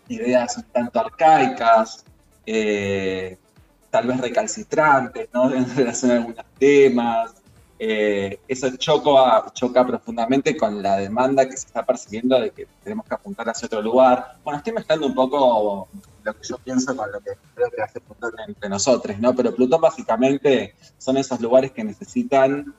ideas 0.08 0.56
un 0.56 0.64
tanto 0.64 1.00
arcaicas, 1.00 2.04
eh, 2.44 3.36
tal 3.90 4.06
vez 4.06 4.20
recalcitrantes, 4.20 5.28
¿no? 5.32 5.50
En 5.54 5.76
relación 5.76 6.10
a 6.10 6.14
algunos 6.16 6.44
temas. 6.58 7.34
Eh, 7.78 8.40
eso 8.48 8.74
choca, 8.78 9.86
profundamente 9.86 10.56
con 10.56 10.82
la 10.82 10.96
demanda 10.96 11.46
que 11.46 11.56
se 11.58 11.66
está 11.66 11.84
percibiendo 11.84 12.40
de 12.40 12.50
que 12.50 12.66
tenemos 12.82 13.04
que 13.04 13.14
apuntar 13.14 13.48
hacia 13.50 13.66
otro 13.66 13.82
lugar. 13.82 14.36
Bueno, 14.42 14.58
estoy 14.58 14.72
mezclando 14.72 15.06
un 15.06 15.14
poco 15.14 15.86
lo 16.22 16.34
que 16.34 16.48
yo 16.48 16.56
pienso 16.58 16.96
con 16.96 17.12
lo 17.12 17.20
que 17.20 17.32
creo 17.54 17.70
que 17.70 17.82
hace 17.82 18.00
Plutón 18.00 18.32
entre 18.48 18.68
nosotros, 18.70 19.18
¿no? 19.18 19.34
Pero 19.34 19.54
Plutón 19.54 19.80
básicamente 19.80 20.74
son 20.96 21.18
esos 21.18 21.38
lugares 21.40 21.72
que 21.72 21.84
necesitan 21.84 22.74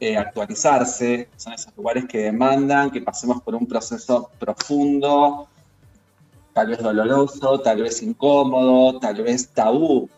eh, 0.00 0.18
actualizarse, 0.18 1.28
son 1.36 1.54
esos 1.54 1.74
lugares 1.76 2.04
que 2.06 2.18
demandan 2.18 2.90
que 2.90 3.00
pasemos 3.00 3.40
por 3.40 3.54
un 3.54 3.66
proceso 3.66 4.30
profundo, 4.38 5.48
tal 6.52 6.68
vez 6.68 6.78
doloroso, 6.78 7.60
tal 7.60 7.82
vez 7.82 8.02
incómodo, 8.02 8.98
tal 8.98 9.22
vez 9.22 9.48
tabú. 9.48 10.08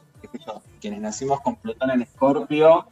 Quienes 0.80 1.00
nacimos 1.00 1.40
con 1.40 1.56
Plutón 1.56 1.90
en 1.90 2.02
Escorpio, 2.02 2.86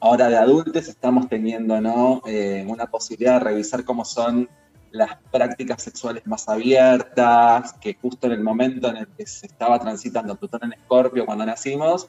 ahora 0.00 0.28
de 0.28 0.36
adultos 0.36 0.88
estamos 0.88 1.28
teniendo 1.28 1.80
¿no? 1.80 2.22
Eh, 2.26 2.64
una 2.68 2.86
posibilidad 2.86 3.34
de 3.34 3.44
revisar 3.46 3.84
cómo 3.84 4.04
son 4.04 4.48
las 4.90 5.16
prácticas 5.32 5.82
sexuales 5.82 6.24
más 6.26 6.48
abiertas, 6.48 7.72
que 7.74 7.94
justo 7.94 8.28
en 8.28 8.34
el 8.34 8.40
momento 8.40 8.88
en 8.88 8.98
el 8.98 9.08
que 9.08 9.26
se 9.26 9.46
estaba 9.46 9.80
transitando 9.80 10.36
Plutón 10.36 10.64
en 10.64 10.74
Escorpio 10.74 11.26
cuando 11.26 11.44
nacimos, 11.44 12.08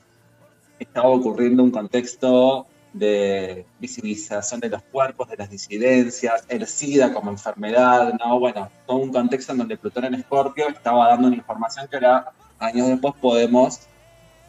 estaba 0.77 1.07
ocurriendo 1.07 1.63
un 1.63 1.71
contexto 1.71 2.67
de 2.95 3.65
visibilización 3.77 4.61
de 4.61 4.69
los 4.69 4.81
cuerpos, 4.83 5.27
de 5.27 5.35
las 5.35 5.49
disidencias, 5.49 6.45
el 6.47 6.65
SIDA 6.65 7.13
como 7.13 7.29
enfermedad, 7.29 8.13
¿no? 8.13 8.39
Bueno, 8.39 8.71
todo 8.87 8.97
un 8.97 9.11
contexto 9.11 9.51
en 9.51 9.57
donde 9.57 9.77
Plutón 9.77 10.05
en 10.05 10.13
Escorpio 10.15 10.69
estaba 10.69 11.09
dando 11.09 11.27
una 11.27 11.35
información 11.35 11.89
que 11.89 11.97
ahora, 11.97 12.31
años 12.57 12.87
después, 12.87 13.13
podemos 13.19 13.81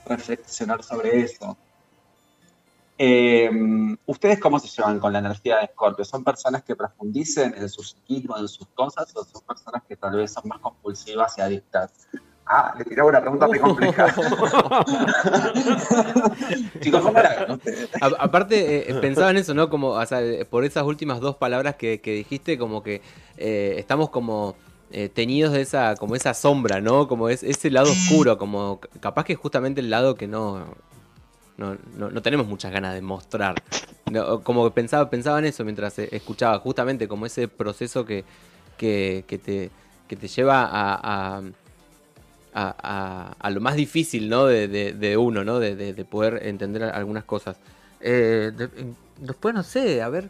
reflexionar 0.06 0.84
sobre 0.84 1.22
eso. 1.22 1.56
Eh, 2.96 3.50
¿Ustedes 4.06 4.38
cómo 4.38 4.60
se 4.60 4.68
llevan 4.68 5.00
con 5.00 5.12
la 5.12 5.18
energía 5.18 5.56
de 5.56 5.64
Escorpio? 5.64 6.04
¿Son 6.04 6.22
personas 6.22 6.62
que 6.62 6.76
profundicen 6.76 7.52
en 7.56 7.68
su 7.68 7.82
psiquismo, 7.82 8.38
en 8.38 8.46
sus 8.46 8.68
cosas, 8.68 9.12
o 9.16 9.24
son 9.24 9.42
personas 9.42 9.82
que 9.88 9.96
tal 9.96 10.14
vez 10.14 10.32
son 10.32 10.46
más 10.46 10.60
compulsivas 10.60 11.36
y 11.36 11.40
adictas? 11.40 12.06
Ah, 12.48 12.72
le 12.78 12.84
tiraba 12.84 13.08
una 13.08 13.20
pregunta 13.20 13.48
muy 13.48 13.58
complicada. 13.58 14.14
Chicos, 16.80 17.02
¿cómo 17.02 17.18
la 17.18 17.58
Aparte, 18.20 18.76
eh, 18.76 18.84
eh, 18.88 18.94
pensaba 19.00 19.32
en 19.32 19.38
eso, 19.38 19.52
¿no? 19.52 19.68
Como, 19.68 19.88
o 19.88 20.06
sea, 20.06 20.22
eh, 20.22 20.44
por 20.44 20.64
esas 20.64 20.84
últimas 20.84 21.18
dos 21.18 21.34
palabras 21.34 21.74
que, 21.74 21.98
dijiste, 22.04 22.56
como 22.56 22.84
que 22.84 23.02
estamos 23.36 24.10
como 24.10 24.54
teñidos 25.12 25.54
de 25.54 25.62
esa, 25.62 25.96
como 25.96 26.14
esa 26.14 26.34
sombra, 26.34 26.80
¿no? 26.80 27.08
Como 27.08 27.28
es, 27.28 27.42
ese 27.42 27.68
lado 27.68 27.90
oscuro, 27.90 28.38
como 28.38 28.80
capaz 29.00 29.24
que 29.24 29.34
justamente 29.34 29.80
el 29.80 29.90
lado 29.90 30.14
que 30.14 30.28
no, 30.28 30.66
no, 31.56 31.76
no, 31.96 32.22
tenemos 32.22 32.46
muchas 32.46 32.70
ganas 32.70 32.94
de 32.94 33.02
mostrar. 33.02 33.56
como 34.44 34.70
pensaba, 34.70 35.10
pensaba 35.10 35.40
en 35.40 35.46
eso 35.46 35.64
mientras 35.64 35.98
escuchaba, 35.98 36.60
justamente 36.60 37.08
como 37.08 37.26
ese 37.26 37.48
proceso 37.48 38.06
que, 38.06 38.24
que, 38.78 39.24
te, 39.26 39.72
que 40.06 40.14
te 40.14 40.28
lleva 40.28 40.62
a 40.62 41.38
a, 41.38 41.42
lo 43.50 43.60
más 43.60 43.76
difícil, 43.76 44.28
¿no? 44.28 44.46
De, 44.46 45.16
uno, 45.18 45.44
¿no? 45.44 45.58
De, 45.58 46.04
poder 46.08 46.46
entender 46.46 46.84
algunas 46.84 47.24
cosas. 47.24 47.56
Eh, 48.00 48.52
después, 49.18 49.54
no 49.54 49.62
sé, 49.62 50.02
a 50.02 50.08
ver. 50.08 50.28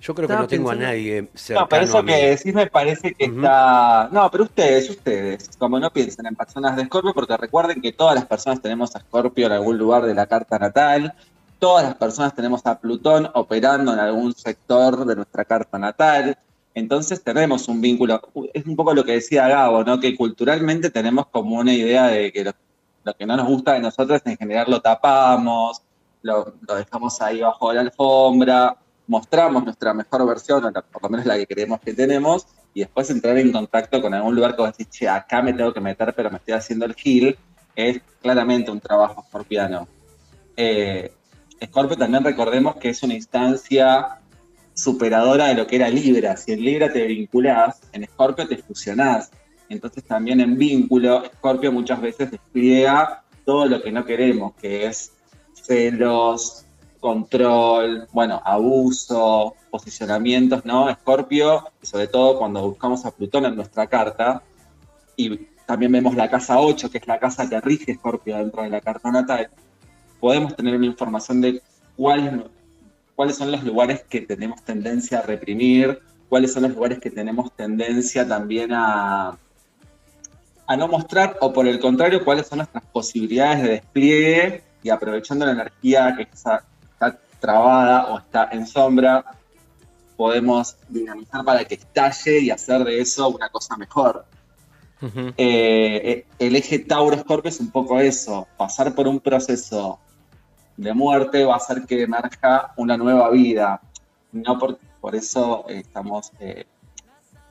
Yo 0.00 0.14
creo 0.14 0.28
que 0.28 0.34
no 0.34 0.46
tengo 0.46 0.70
a 0.70 0.76
nadie 0.76 1.28
cercano 1.34 1.64
No, 1.64 1.68
pero 1.68 1.82
eso 1.82 2.04
que 2.04 2.30
decís 2.30 2.54
me 2.54 2.68
parece 2.68 3.14
que 3.14 3.24
está... 3.24 4.08
No, 4.12 4.30
pero 4.30 4.44
ustedes, 4.44 4.88
ustedes, 4.90 5.50
como 5.58 5.80
no 5.80 5.92
piensen 5.92 6.26
en 6.26 6.36
personas 6.36 6.76
de 6.76 6.82
Escorpio, 6.82 7.12
porque 7.12 7.36
recuerden 7.36 7.82
que 7.82 7.92
todas 7.92 8.14
las 8.14 8.24
personas 8.26 8.62
tenemos 8.62 8.94
a 8.94 8.98
Escorpio 8.98 9.46
en 9.46 9.52
algún 9.52 9.76
lugar 9.76 10.04
de 10.04 10.14
la 10.14 10.26
carta 10.26 10.56
natal, 10.58 11.14
todas 11.58 11.84
las 11.84 11.96
personas 11.96 12.34
tenemos 12.34 12.64
a 12.66 12.78
Plutón 12.78 13.28
operando 13.34 13.92
en 13.92 13.98
algún 13.98 14.34
sector 14.34 15.04
de 15.04 15.16
nuestra 15.16 15.44
carta 15.44 15.78
natal, 15.78 16.38
entonces 16.78 17.22
tenemos 17.22 17.68
un 17.68 17.80
vínculo, 17.80 18.20
es 18.54 18.64
un 18.66 18.76
poco 18.76 18.94
lo 18.94 19.04
que 19.04 19.12
decía 19.12 19.48
Gabo, 19.48 19.84
¿no? 19.84 19.98
Que 19.98 20.16
culturalmente 20.16 20.90
tenemos 20.90 21.26
como 21.26 21.56
una 21.56 21.72
idea 21.72 22.06
de 22.06 22.32
que 22.32 22.44
lo, 22.44 22.52
que 23.14 23.26
no 23.26 23.36
nos 23.36 23.46
gusta 23.46 23.72
de 23.74 23.80
nosotros 23.80 24.22
en 24.24 24.36
general 24.36 24.70
lo 24.70 24.80
tapamos, 24.80 25.82
lo, 26.22 26.54
dejamos 26.76 27.20
ahí 27.20 27.40
bajo 27.40 27.72
la 27.72 27.80
alfombra, 27.80 28.76
mostramos 29.06 29.64
nuestra 29.64 29.92
mejor 29.92 30.26
versión, 30.26 30.64
o 30.64 30.72
por 30.72 31.02
lo 31.02 31.08
menos 31.08 31.26
la 31.26 31.36
que 31.36 31.46
creemos 31.46 31.80
que 31.80 31.94
tenemos, 31.94 32.46
y 32.74 32.80
después 32.80 33.10
entrar 33.10 33.36
en 33.38 33.50
contacto 33.50 34.00
con 34.00 34.14
algún 34.14 34.34
lugar 34.34 34.54
que 34.54 34.62
vos 34.62 34.70
decís, 34.70 34.90
che, 34.90 35.08
acá 35.08 35.42
me 35.42 35.52
tengo 35.52 35.72
que 35.72 35.80
meter, 35.80 36.14
pero 36.14 36.30
me 36.30 36.36
estoy 36.36 36.54
haciendo 36.54 36.84
el 36.84 36.94
gil, 36.94 37.36
es 37.74 38.00
claramente 38.22 38.70
un 38.70 38.80
trabajo 38.80 39.22
escorpiano. 39.22 39.88
Eh, 40.56 41.12
Scorpio 41.64 41.96
también 41.96 42.22
recordemos 42.22 42.76
que 42.76 42.90
es 42.90 43.02
una 43.02 43.14
instancia 43.14 44.20
superadora 44.78 45.48
de 45.48 45.54
lo 45.54 45.66
que 45.66 45.76
era 45.76 45.88
Libra. 45.88 46.36
Si 46.36 46.52
en 46.52 46.64
Libra 46.64 46.92
te 46.92 47.04
vinculás, 47.06 47.80
en 47.92 48.06
Scorpio 48.06 48.46
te 48.46 48.58
fusionás. 48.58 49.30
Entonces 49.68 50.04
también 50.04 50.40
en 50.40 50.56
vínculo, 50.56 51.24
Scorpio 51.36 51.72
muchas 51.72 52.00
veces 52.00 52.30
despliega 52.30 53.24
todo 53.44 53.66
lo 53.66 53.82
que 53.82 53.90
no 53.90 54.04
queremos, 54.04 54.54
que 54.54 54.86
es 54.86 55.12
celos, 55.52 56.64
control, 57.00 58.06
bueno, 58.12 58.40
abuso, 58.44 59.54
posicionamientos, 59.70 60.64
¿no? 60.64 60.92
Scorpio, 60.94 61.64
sobre 61.82 62.06
todo 62.06 62.38
cuando 62.38 62.68
buscamos 62.68 63.04
a 63.04 63.10
Plutón 63.10 63.46
en 63.46 63.56
nuestra 63.56 63.86
carta, 63.86 64.42
y 65.16 65.36
también 65.66 65.92
vemos 65.92 66.14
la 66.14 66.30
casa 66.30 66.60
8, 66.60 66.90
que 66.90 66.98
es 66.98 67.06
la 67.06 67.18
casa 67.18 67.48
que 67.48 67.60
rige 67.60 67.94
Scorpio 67.94 68.36
dentro 68.38 68.62
de 68.62 68.70
la 68.70 68.80
carta 68.80 69.10
natal, 69.10 69.50
podemos 70.20 70.56
tener 70.56 70.76
una 70.76 70.86
información 70.86 71.40
de 71.40 71.60
cuál 71.96 72.26
es 72.26 72.32
cuáles 73.18 73.34
son 73.34 73.50
los 73.50 73.64
lugares 73.64 74.04
que 74.08 74.20
tenemos 74.20 74.62
tendencia 74.62 75.18
a 75.18 75.22
reprimir, 75.22 75.98
cuáles 76.28 76.52
son 76.52 76.62
los 76.62 76.72
lugares 76.72 77.00
que 77.00 77.10
tenemos 77.10 77.50
tendencia 77.56 78.28
también 78.28 78.70
a, 78.72 79.36
a 80.68 80.76
no 80.76 80.86
mostrar, 80.86 81.36
o 81.40 81.52
por 81.52 81.66
el 81.66 81.80
contrario, 81.80 82.24
cuáles 82.24 82.46
son 82.46 82.58
nuestras 82.58 82.84
posibilidades 82.84 83.62
de 83.64 83.68
despliegue 83.70 84.62
y 84.84 84.90
aprovechando 84.90 85.44
la 85.44 85.50
energía 85.50 86.14
que 86.16 86.28
está, 86.32 86.64
trabada 87.40 88.06
o 88.12 88.18
está 88.20 88.50
en 88.52 88.64
sombra, 88.68 89.24
podemos 90.16 90.76
dinamizar 90.88 91.44
para 91.44 91.64
que 91.64 91.74
estalle 91.74 92.38
y 92.38 92.50
hacer 92.50 92.84
de 92.84 93.00
eso 93.00 93.30
una 93.30 93.48
cosa 93.48 93.76
mejor. 93.76 94.26
Ujú. 95.02 95.32
Eh, 95.36 96.24
el 96.38 96.54
eje 96.54 96.78
Tauro-Escorpio 96.78 97.48
es 97.48 97.58
un 97.58 97.72
poco 97.72 97.98
eso, 97.98 98.46
pasar 98.56 98.94
por 98.94 99.08
un 99.08 99.18
proceso 99.18 99.98
de 100.78 100.94
muerte 100.94 101.44
va 101.44 101.54
a 101.54 101.56
hacer 101.56 101.84
que 101.84 102.02
emerja 102.04 102.72
una 102.76 102.96
nueva 102.96 103.28
vida. 103.30 103.80
No 104.32 104.58
por, 104.58 104.78
por 105.00 105.14
eso 105.16 105.64
eh, 105.68 105.80
estamos 105.80 106.32
eh, 106.40 106.64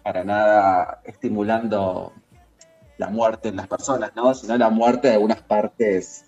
para 0.02 0.24
nada 0.24 1.02
estimulando 1.04 2.14
la 2.98 3.10
muerte 3.10 3.50
en 3.50 3.58
las 3.58 3.68
personas, 3.68 4.12
¿no? 4.16 4.34
sino 4.34 4.58
la 4.58 4.70
muerte 4.70 5.10
de 5.10 5.16
algunas 5.16 5.42
partes 5.42 6.24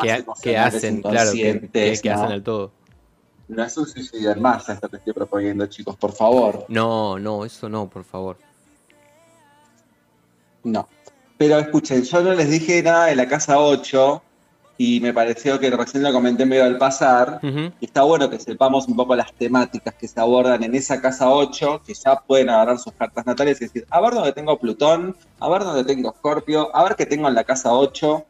que, 0.00 0.10
hacen, 0.10 1.02
claro, 1.02 1.30
que, 1.32 1.38
que- 1.38 1.48
inconscientes, 1.48 2.02
que 2.02 2.08
¿no? 2.08 2.14
hacen 2.16 2.32
el 2.32 2.42
todo. 2.42 2.72
No 3.46 3.62
es 3.62 3.76
un 3.76 3.86
suicidio 3.86 4.30
en 4.32 4.40
masa 4.40 4.72
esto 4.72 4.88
que 4.88 4.96
estoy 4.96 5.12
proponiendo, 5.12 5.66
chicos, 5.66 5.96
por 5.96 6.12
favor. 6.12 6.64
No, 6.68 7.18
no, 7.18 7.44
eso 7.44 7.68
no, 7.68 7.90
por 7.90 8.02
favor. 8.04 8.38
No. 10.64 10.88
Pero 11.36 11.58
escuchen, 11.58 12.02
yo 12.02 12.22
no 12.22 12.32
les 12.32 12.48
dije 12.48 12.82
nada 12.82 13.06
de 13.06 13.16
la 13.16 13.28
casa 13.28 13.58
8 13.60 14.22
y 14.76 14.98
me 15.00 15.12
pareció 15.12 15.60
que 15.60 15.70
recién 15.70 16.02
lo 16.02 16.12
comenté 16.12 16.44
medio 16.46 16.64
al 16.64 16.78
pasar. 16.78 17.38
Y 17.80 17.84
está 17.86 18.02
bueno 18.02 18.28
que 18.28 18.38
sepamos 18.40 18.88
un 18.88 18.96
poco 18.96 19.14
las 19.14 19.32
temáticas 19.34 19.94
que 19.94 20.08
se 20.08 20.18
abordan 20.20 20.62
en 20.64 20.74
esa 20.74 21.00
casa 21.00 21.30
8, 21.30 21.82
que 21.86 21.94
ya 21.94 22.16
pueden 22.20 22.50
agarrar 22.50 22.78
sus 22.78 22.92
cartas 22.92 23.24
natales 23.24 23.60
y 23.60 23.64
decir, 23.66 23.86
a 23.90 24.00
ver 24.00 24.14
dónde 24.14 24.32
tengo 24.32 24.58
Plutón, 24.58 25.16
a 25.38 25.48
ver 25.48 25.62
dónde 25.62 25.84
tengo 25.84 26.10
Escorpio, 26.12 26.74
a 26.74 26.82
ver 26.84 26.96
qué 26.96 27.06
tengo 27.06 27.28
en 27.28 27.34
la 27.34 27.44
casa 27.44 27.72
8. 27.72 28.24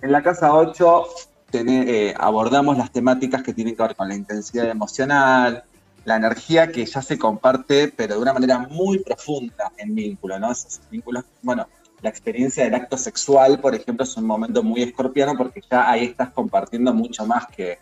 En 0.00 0.12
la 0.12 0.22
casa 0.22 0.54
8 0.54 1.04
tené- 1.52 1.84
eh, 1.86 2.14
abordamos 2.18 2.78
las 2.78 2.90
temáticas 2.90 3.42
que 3.42 3.52
tienen 3.52 3.76
que 3.76 3.82
ver 3.82 3.94
con 3.94 4.08
la 4.08 4.14
intensidad 4.14 4.68
emocional, 4.68 5.64
la 6.04 6.16
energía 6.16 6.70
que 6.72 6.84
ya 6.84 7.00
se 7.02 7.18
comparte, 7.18 7.92
pero 7.94 8.14
de 8.16 8.20
una 8.20 8.32
manera 8.32 8.58
muy 8.58 8.98
profunda 8.98 9.70
en 9.78 9.94
vínculo, 9.94 10.38
¿no? 10.38 10.50
Esos 10.52 10.80
vínculos, 10.90 11.24
bueno, 11.42 11.66
la 12.04 12.10
experiencia 12.10 12.64
del 12.64 12.74
acto 12.74 12.98
sexual, 12.98 13.58
por 13.60 13.74
ejemplo, 13.74 14.04
es 14.04 14.14
un 14.18 14.26
momento 14.26 14.62
muy 14.62 14.82
escorpiano 14.82 15.34
porque 15.38 15.62
ya 15.70 15.90
ahí 15.90 16.04
estás 16.04 16.28
compartiendo 16.32 16.92
mucho 16.92 17.24
más 17.24 17.46
que 17.46 17.78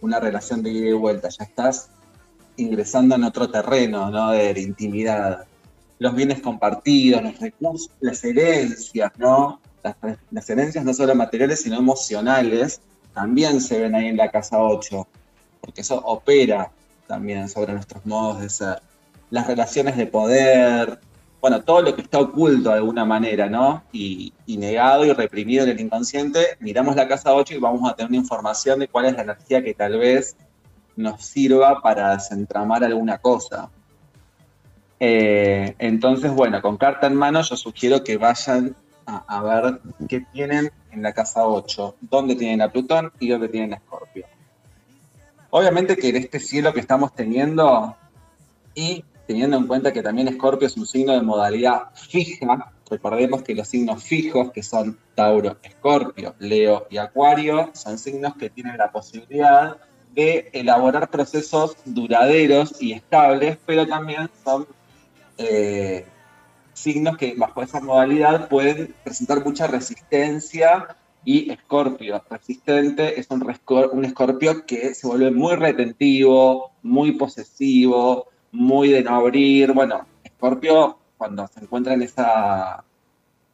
una 0.00 0.18
relación 0.18 0.60
de 0.60 0.72
ida 0.72 0.88
y 0.88 0.92
vuelta, 0.92 1.28
ya 1.28 1.44
estás 1.44 1.88
ingresando 2.56 3.14
en 3.14 3.22
otro 3.22 3.48
terreno, 3.48 4.10
¿no? 4.10 4.32
De 4.32 4.52
la 4.52 4.58
intimidad. 4.58 5.44
Los 6.00 6.16
bienes 6.16 6.40
compartidos, 6.40 7.22
los 7.22 7.38
recursos, 7.38 7.92
las 8.00 8.24
herencias, 8.24 9.12
¿no? 9.18 9.60
Las, 9.84 9.94
las 10.32 10.50
herencias 10.50 10.84
no 10.84 10.92
solo 10.92 11.14
materiales, 11.14 11.62
sino 11.62 11.76
emocionales, 11.76 12.80
también 13.14 13.60
se 13.60 13.78
ven 13.82 13.94
ahí 13.94 14.08
en 14.08 14.16
la 14.16 14.32
casa 14.32 14.60
8, 14.60 15.06
porque 15.60 15.82
eso 15.82 15.96
opera 16.04 16.72
también 17.06 17.48
sobre 17.48 17.72
nuestros 17.74 18.04
modos 18.04 18.40
de 18.40 18.50
ser. 18.50 18.82
Las 19.30 19.46
relaciones 19.46 19.96
de 19.96 20.06
poder, 20.06 20.98
bueno, 21.40 21.62
todo 21.62 21.82
lo 21.82 21.94
que 21.94 22.02
está 22.02 22.18
oculto 22.18 22.70
de 22.70 22.76
alguna 22.76 23.04
manera, 23.04 23.48
¿no? 23.48 23.82
Y, 23.92 24.32
negado 24.46 25.06
y 25.06 25.12
reprimido 25.12 25.64
en 25.64 25.70
el 25.70 25.80
inconsciente, 25.80 26.58
miramos 26.58 26.96
la 26.96 27.08
casa 27.08 27.34
8 27.34 27.54
y 27.54 27.58
vamos 27.58 27.88
a 27.88 27.94
tener 27.94 28.10
una 28.10 28.18
información 28.18 28.80
de 28.80 28.88
cuál 28.88 29.06
es 29.06 29.14
la 29.14 29.22
energía 29.22 29.62
que 29.62 29.72
tal 29.72 29.96
vez 29.98 30.36
nos 30.96 31.24
sirva 31.24 31.80
para 31.80 32.14
desentramar 32.16 32.84
alguna 32.84 33.18
cosa. 33.18 33.70
Eh, 34.98 35.74
entonces, 35.78 36.32
bueno, 36.32 36.60
con 36.60 36.76
carta 36.76 37.06
en 37.06 37.14
mano 37.14 37.40
yo 37.40 37.56
sugiero 37.56 38.04
que 38.04 38.18
vayan 38.18 38.76
a, 39.06 39.24
a 39.26 39.42
ver 39.42 39.80
qué 40.08 40.26
tienen 40.32 40.70
en 40.90 41.02
la 41.02 41.12
casa 41.14 41.46
8, 41.46 41.96
dónde 42.02 42.34
tienen 42.34 42.60
a 42.60 42.70
Plutón 42.70 43.12
y 43.18 43.28
dónde 43.28 43.48
tienen 43.48 43.72
a 43.72 43.76
Escorpio. 43.76 44.26
Obviamente 45.50 45.96
que 45.96 46.10
en 46.10 46.16
este 46.16 46.38
cielo 46.38 46.74
que 46.74 46.80
estamos 46.80 47.14
teniendo 47.14 47.96
y 48.74 49.04
teniendo 49.30 49.58
en 49.58 49.68
cuenta 49.68 49.92
que 49.92 50.02
también 50.02 50.26
Escorpio 50.26 50.66
es 50.66 50.76
un 50.76 50.88
signo 50.88 51.12
de 51.12 51.22
modalidad 51.22 51.94
fija, 51.94 52.72
recordemos 52.90 53.42
que 53.42 53.54
los 53.54 53.68
signos 53.68 54.02
fijos, 54.02 54.50
que 54.50 54.64
son 54.64 54.98
Tauro, 55.14 55.56
Escorpio, 55.62 56.34
Leo 56.40 56.88
y 56.90 56.96
Acuario, 56.96 57.70
son 57.72 57.96
signos 57.96 58.34
que 58.34 58.50
tienen 58.50 58.76
la 58.76 58.90
posibilidad 58.90 59.76
de 60.12 60.50
elaborar 60.52 61.08
procesos 61.10 61.76
duraderos 61.84 62.82
y 62.82 62.92
estables, 62.92 63.56
pero 63.64 63.86
también 63.86 64.28
son 64.42 64.66
eh, 65.38 66.04
signos 66.72 67.16
que 67.16 67.36
bajo 67.36 67.62
esa 67.62 67.80
modalidad 67.80 68.48
pueden 68.48 68.96
presentar 69.04 69.44
mucha 69.44 69.68
resistencia 69.68 70.96
y 71.24 71.52
Escorpio 71.52 72.20
resistente 72.28 73.20
es 73.20 73.28
un, 73.30 73.46
un 73.92 74.04
Escorpio 74.04 74.66
que 74.66 74.92
se 74.92 75.06
vuelve 75.06 75.30
muy 75.30 75.54
retentivo, 75.54 76.72
muy 76.82 77.12
posesivo, 77.12 78.29
muy 78.52 78.90
de 78.90 79.02
no 79.02 79.16
abrir. 79.16 79.72
Bueno, 79.72 80.06
Escorpio 80.22 80.98
cuando 81.16 81.46
se 81.48 81.60
encuentra 81.60 81.94
en, 81.94 82.02
esa, 82.02 82.82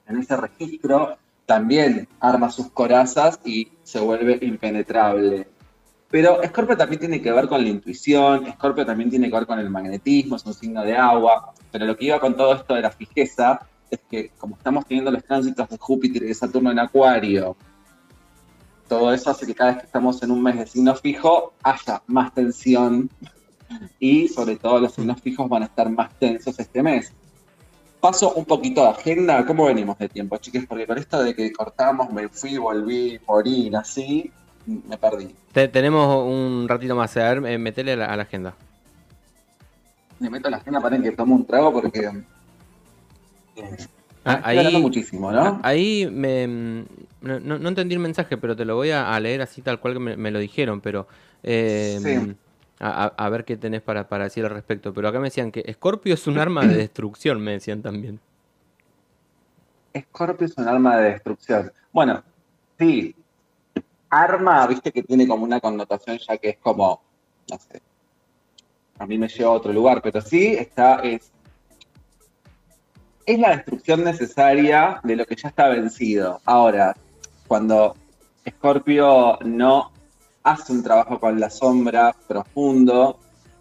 en 0.07 0.19
ese 0.19 0.37
registro 0.37 1.19
también 1.47 2.09
arma 2.21 2.51
sus 2.51 2.71
corazas 2.71 3.41
y 3.45 3.73
se 3.83 4.01
vuelve 4.01 4.39
impenetrable. 4.43 5.49
Pero 6.09 6.43
Escorpio 6.43 6.77
también 6.77 7.01
tiene 7.01 7.21
que 7.21 7.33
ver 7.33 7.49
con 7.49 7.63
la 7.63 7.69
intuición, 7.69 8.47
Escorpio 8.47 8.87
también 8.87 9.11
tiene 9.11 9.29
que 9.29 9.35
ver 9.35 9.47
con 9.47 9.59
el 9.59 9.71
magnetismo, 9.71 10.37
es 10.37 10.47
un 10.47 10.55
signo 10.55 10.83
de 10.83 10.97
agua, 10.97 11.53
pero 11.73 11.87
lo 11.87 11.97
que 11.97 12.07
iba 12.07 12.21
con 12.21 12.37
todo 12.37 12.55
esto 12.55 12.75
de 12.75 12.83
la 12.83 12.91
fijeza 12.91 13.67
es 13.91 14.01
que 14.09 14.31
como 14.39 14.57
estamos 14.57 14.87
teniendo 14.87 15.11
los 15.11 15.25
tránsitos 15.25 15.69
de 15.69 15.79
Júpiter 15.79 16.23
y 16.23 16.27
de 16.29 16.35
Saturno 16.35 16.71
en 16.71 16.79
Acuario, 16.79 17.57
todo 18.89 19.13
eso 19.13 19.31
hace 19.31 19.47
que 19.47 19.55
cada 19.55 19.73
vez 19.73 19.81
que 19.81 19.87
estamos 19.87 20.23
en 20.23 20.31
un 20.31 20.43
mes 20.43 20.57
de 20.57 20.67
signo 20.67 20.95
fijo 20.95 21.55
haya 21.63 22.03
más 22.07 22.33
tensión 22.33 23.11
y 23.99 24.29
sobre 24.29 24.57
todo 24.57 24.81
los 24.81 24.93
signos 24.93 25.21
fijos 25.21 25.49
van 25.49 25.63
a 25.63 25.67
estar 25.67 25.89
más 25.91 26.11
tensos 26.19 26.59
este 26.59 26.83
mes. 26.83 27.13
Paso 28.01 28.33
un 28.35 28.45
poquito 28.45 28.83
de 28.83 28.91
agenda, 28.91 29.45
¿cómo 29.47 29.67
venimos 29.67 29.99
de 29.99 30.09
tiempo, 30.09 30.37
chicos? 30.37 30.65
Porque 30.69 30.87
con 30.87 30.99
esto 30.99 31.23
de 31.23 31.35
que 31.35 31.51
cortamos, 31.53 32.11
me 32.13 32.29
fui, 32.29 32.57
volví, 32.59 33.19
morí, 33.27 33.71
así, 33.75 34.31
me 34.67 34.97
perdí. 34.99 35.35
Te- 35.53 35.69
tenemos 35.69 36.25
un 36.25 36.67
ratito 36.69 36.95
más, 36.95 37.17
a 37.17 37.35
ver, 37.35 37.47
eh, 37.53 37.59
metele 37.59 37.93
a 37.93 37.97
la, 37.97 38.07
a 38.07 38.17
la 38.17 38.23
agenda. 38.23 38.55
Me 40.21 40.31
meto 40.31 40.49
en 40.49 40.53
la 40.53 40.59
agenda 40.59 40.81
para 40.81 40.99
que 41.01 41.11
tomo 41.13 41.35
un 41.35 41.47
trago 41.47 41.73
porque... 41.73 42.11
eh, 43.57 43.77
Ah, 44.29 44.41
ahí, 44.43 44.83
muchísimo, 44.83 45.31
¿no? 45.31 45.41
ah, 45.41 45.61
ahí 45.63 46.09
me, 46.11 46.85
no, 47.21 47.69
entendí 47.69 47.95
el 47.95 48.01
mensaje, 48.01 48.37
pero 48.37 48.57
te 48.57 48.65
lo 48.65 48.75
voy 48.75 48.91
a, 48.91 49.15
a 49.15 49.21
leer 49.21 49.41
así 49.41 49.63
tal 49.63 49.79
cual 49.79 49.95
que 49.95 50.01
me, 50.01 50.17
me 50.17 50.33
lo 50.33 50.41
dijeron, 50.41 50.81
pero 50.81 51.07
eh, 51.45 51.99
Sí. 52.03 52.37
A, 52.79 53.29
ver 53.31 53.45
qué 53.45 53.57
tenés 53.57 53.83
para, 53.83 54.09
para 54.09 54.25
decir 54.25 54.45
al 54.45 54.51
respecto. 54.51 54.93
Pero 54.93 55.09
acá 55.09 55.19
me 55.19 55.27
decían 55.27 55.51
que 55.51 55.73
Scorpio 55.73 56.15
es 56.15 56.27
un 56.27 56.39
arma 56.39 56.65
de 56.67 56.75
destrucción, 56.77 57.41
me 57.41 57.53
decían 57.53 57.83
también. 57.83 58.21
Escorpio 59.93 60.47
es 60.47 60.57
un 60.59 60.69
arma 60.69 60.97
de 60.99 61.11
destrucción. 61.13 61.73
Bueno, 61.93 62.23
sí. 62.79 63.15
Arma, 64.11 64.67
viste 64.67 64.93
que 64.93 65.03
tiene 65.03 65.27
como 65.27 65.45
una 65.45 65.61
connotación 65.61 66.19
ya 66.19 66.37
que 66.37 66.51
es 66.51 66.59
como, 66.59 67.03
no 67.51 67.59
sé, 67.59 67.83
a 68.99 69.07
mí 69.07 69.19
me 69.19 69.29
lleva 69.29 69.51
a 69.51 69.55
otro 69.55 69.73
lugar, 69.73 70.01
pero 70.01 70.21
sí 70.21 70.55
está, 70.55 71.01
es, 71.01 71.33
es 73.27 73.39
la 73.39 73.51
destrucción 73.51 74.05
necesaria 74.05 75.01
de 75.03 75.17
lo 75.17 75.27
que 75.27 75.35
ya 75.35 75.49
está 75.49 75.69
vencido. 75.69 76.41
Ahora, 76.45 76.95
cuando 77.49 77.97
Escorpio 78.45 79.39
no 79.45 79.93
hace 80.47 80.73
un 80.73 80.83
trabajo 80.83 81.21
con 81.21 81.39
la 81.39 81.51
sombra 81.51 82.15
profundo 82.27 83.19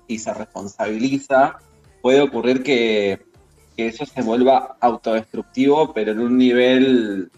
y 0.07 0.19
se 0.19 0.33
responsabiliza, 0.33 1.57
puede 2.01 2.21
ocurrir 2.21 2.63
que 2.63 3.25
que 3.75 3.87
eso 3.87 4.05
se 4.05 4.21
vuelva 4.21 4.77
autodestructivo, 4.79 5.93
pero 5.93 6.13
en 6.13 6.19
un 6.19 6.37
nivel 6.37 7.29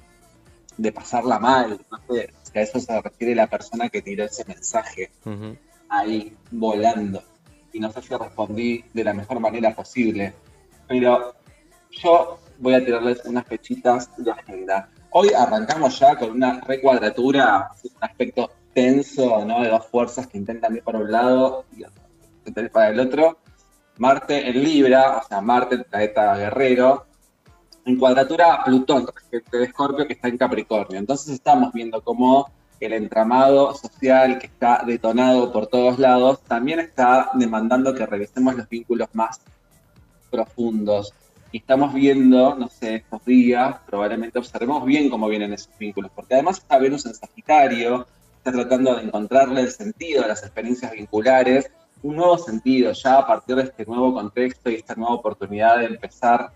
de 0.77 0.91
pasarla 0.91 1.39
mal. 1.39 1.79
No 1.91 2.15
sé, 2.15 2.29
si 2.43 2.59
a 2.59 2.61
eso 2.61 2.79
se 2.79 3.01
refiere 3.01 3.33
la 3.33 3.47
persona 3.47 3.89
que 3.89 4.01
tiró 4.01 4.25
ese 4.25 4.45
mensaje 4.45 5.11
ahí 5.89 6.35
volando. 6.51 7.23
Y 7.73 7.79
no 7.79 7.91
sé 7.91 8.01
si 8.01 8.13
respondí 8.13 8.83
de 8.93 9.03
la 9.03 9.13
mejor 9.13 9.39
manera 9.39 9.73
posible. 9.73 10.33
Pero 10.87 11.33
yo 11.91 12.39
voy 12.59 12.75
a 12.75 12.85
tirarles 12.85 13.25
unas 13.25 13.45
fechitas 13.47 14.09
de 14.17 14.31
agenda. 14.31 14.89
Hoy 15.11 15.29
arrancamos 15.35 15.97
ya 15.99 16.15
con 16.15 16.31
una 16.31 16.59
recuadratura, 16.61 17.71
un 17.83 17.91
aspecto 18.01 18.51
tenso, 18.77 19.43
¿no? 19.43 19.63
De 19.63 19.69
dos 19.69 19.87
fuerzas 19.87 20.27
que 20.27 20.37
intentan 20.37 20.75
ir 20.75 20.83
para 20.83 20.99
un 20.99 21.11
lado 21.11 21.65
y 21.75 21.83
para 22.69 22.89
el 22.89 22.99
otro. 22.99 23.39
Marte 23.97 24.47
en 24.47 24.63
Libra, 24.63 25.17
o 25.17 25.27
sea, 25.27 25.41
Marte, 25.41 25.73
el 25.73 25.85
planeta 25.85 26.37
guerrero, 26.37 27.07
en 27.85 27.97
cuadratura 27.97 28.63
Plutón, 28.63 29.07
regente 29.07 29.57
de 29.57 29.63
Escorpio, 29.63 30.05
que 30.05 30.13
está 30.13 30.27
en 30.27 30.37
Capricornio. 30.37 30.99
Entonces 30.99 31.33
estamos 31.33 31.73
viendo 31.73 32.03
cómo 32.03 32.51
el 32.79 32.93
entramado 32.93 33.73
social 33.73 34.37
que 34.37 34.45
está 34.45 34.83
detonado 34.85 35.51
por 35.51 35.65
todos 35.65 35.97
lados 35.97 36.41
también 36.43 36.79
está 36.79 37.31
demandando 37.33 37.95
que 37.95 38.05
revisemos 38.05 38.55
los 38.55 38.69
vínculos 38.69 39.09
más 39.13 39.41
profundos. 40.29 41.15
Y 41.51 41.57
estamos 41.57 41.95
viendo, 41.95 42.53
no 42.53 42.67
sé, 42.67 42.97
estos 42.97 43.25
días, 43.25 43.77
probablemente 43.87 44.37
observemos 44.37 44.85
bien 44.85 45.09
cómo 45.09 45.27
vienen 45.27 45.51
esos 45.53 45.75
vínculos, 45.79 46.11
porque 46.13 46.35
además 46.35 46.59
está 46.59 46.77
Venus 46.77 47.07
en 47.07 47.15
Sagitario, 47.15 48.05
tratando 48.51 48.95
de 48.95 49.03
encontrarle 49.03 49.61
el 49.61 49.71
sentido 49.71 50.23
a 50.23 50.27
las 50.27 50.43
experiencias 50.43 50.91
vinculares, 50.91 51.71
un 52.03 52.15
nuevo 52.15 52.37
sentido, 52.37 52.91
ya 52.91 53.19
a 53.19 53.27
partir 53.27 53.55
de 53.55 53.63
este 53.63 53.85
nuevo 53.85 54.13
contexto 54.13 54.69
y 54.69 54.75
esta 54.75 54.95
nueva 54.95 55.15
oportunidad 55.15 55.79
de 55.79 55.85
empezar 55.85 56.51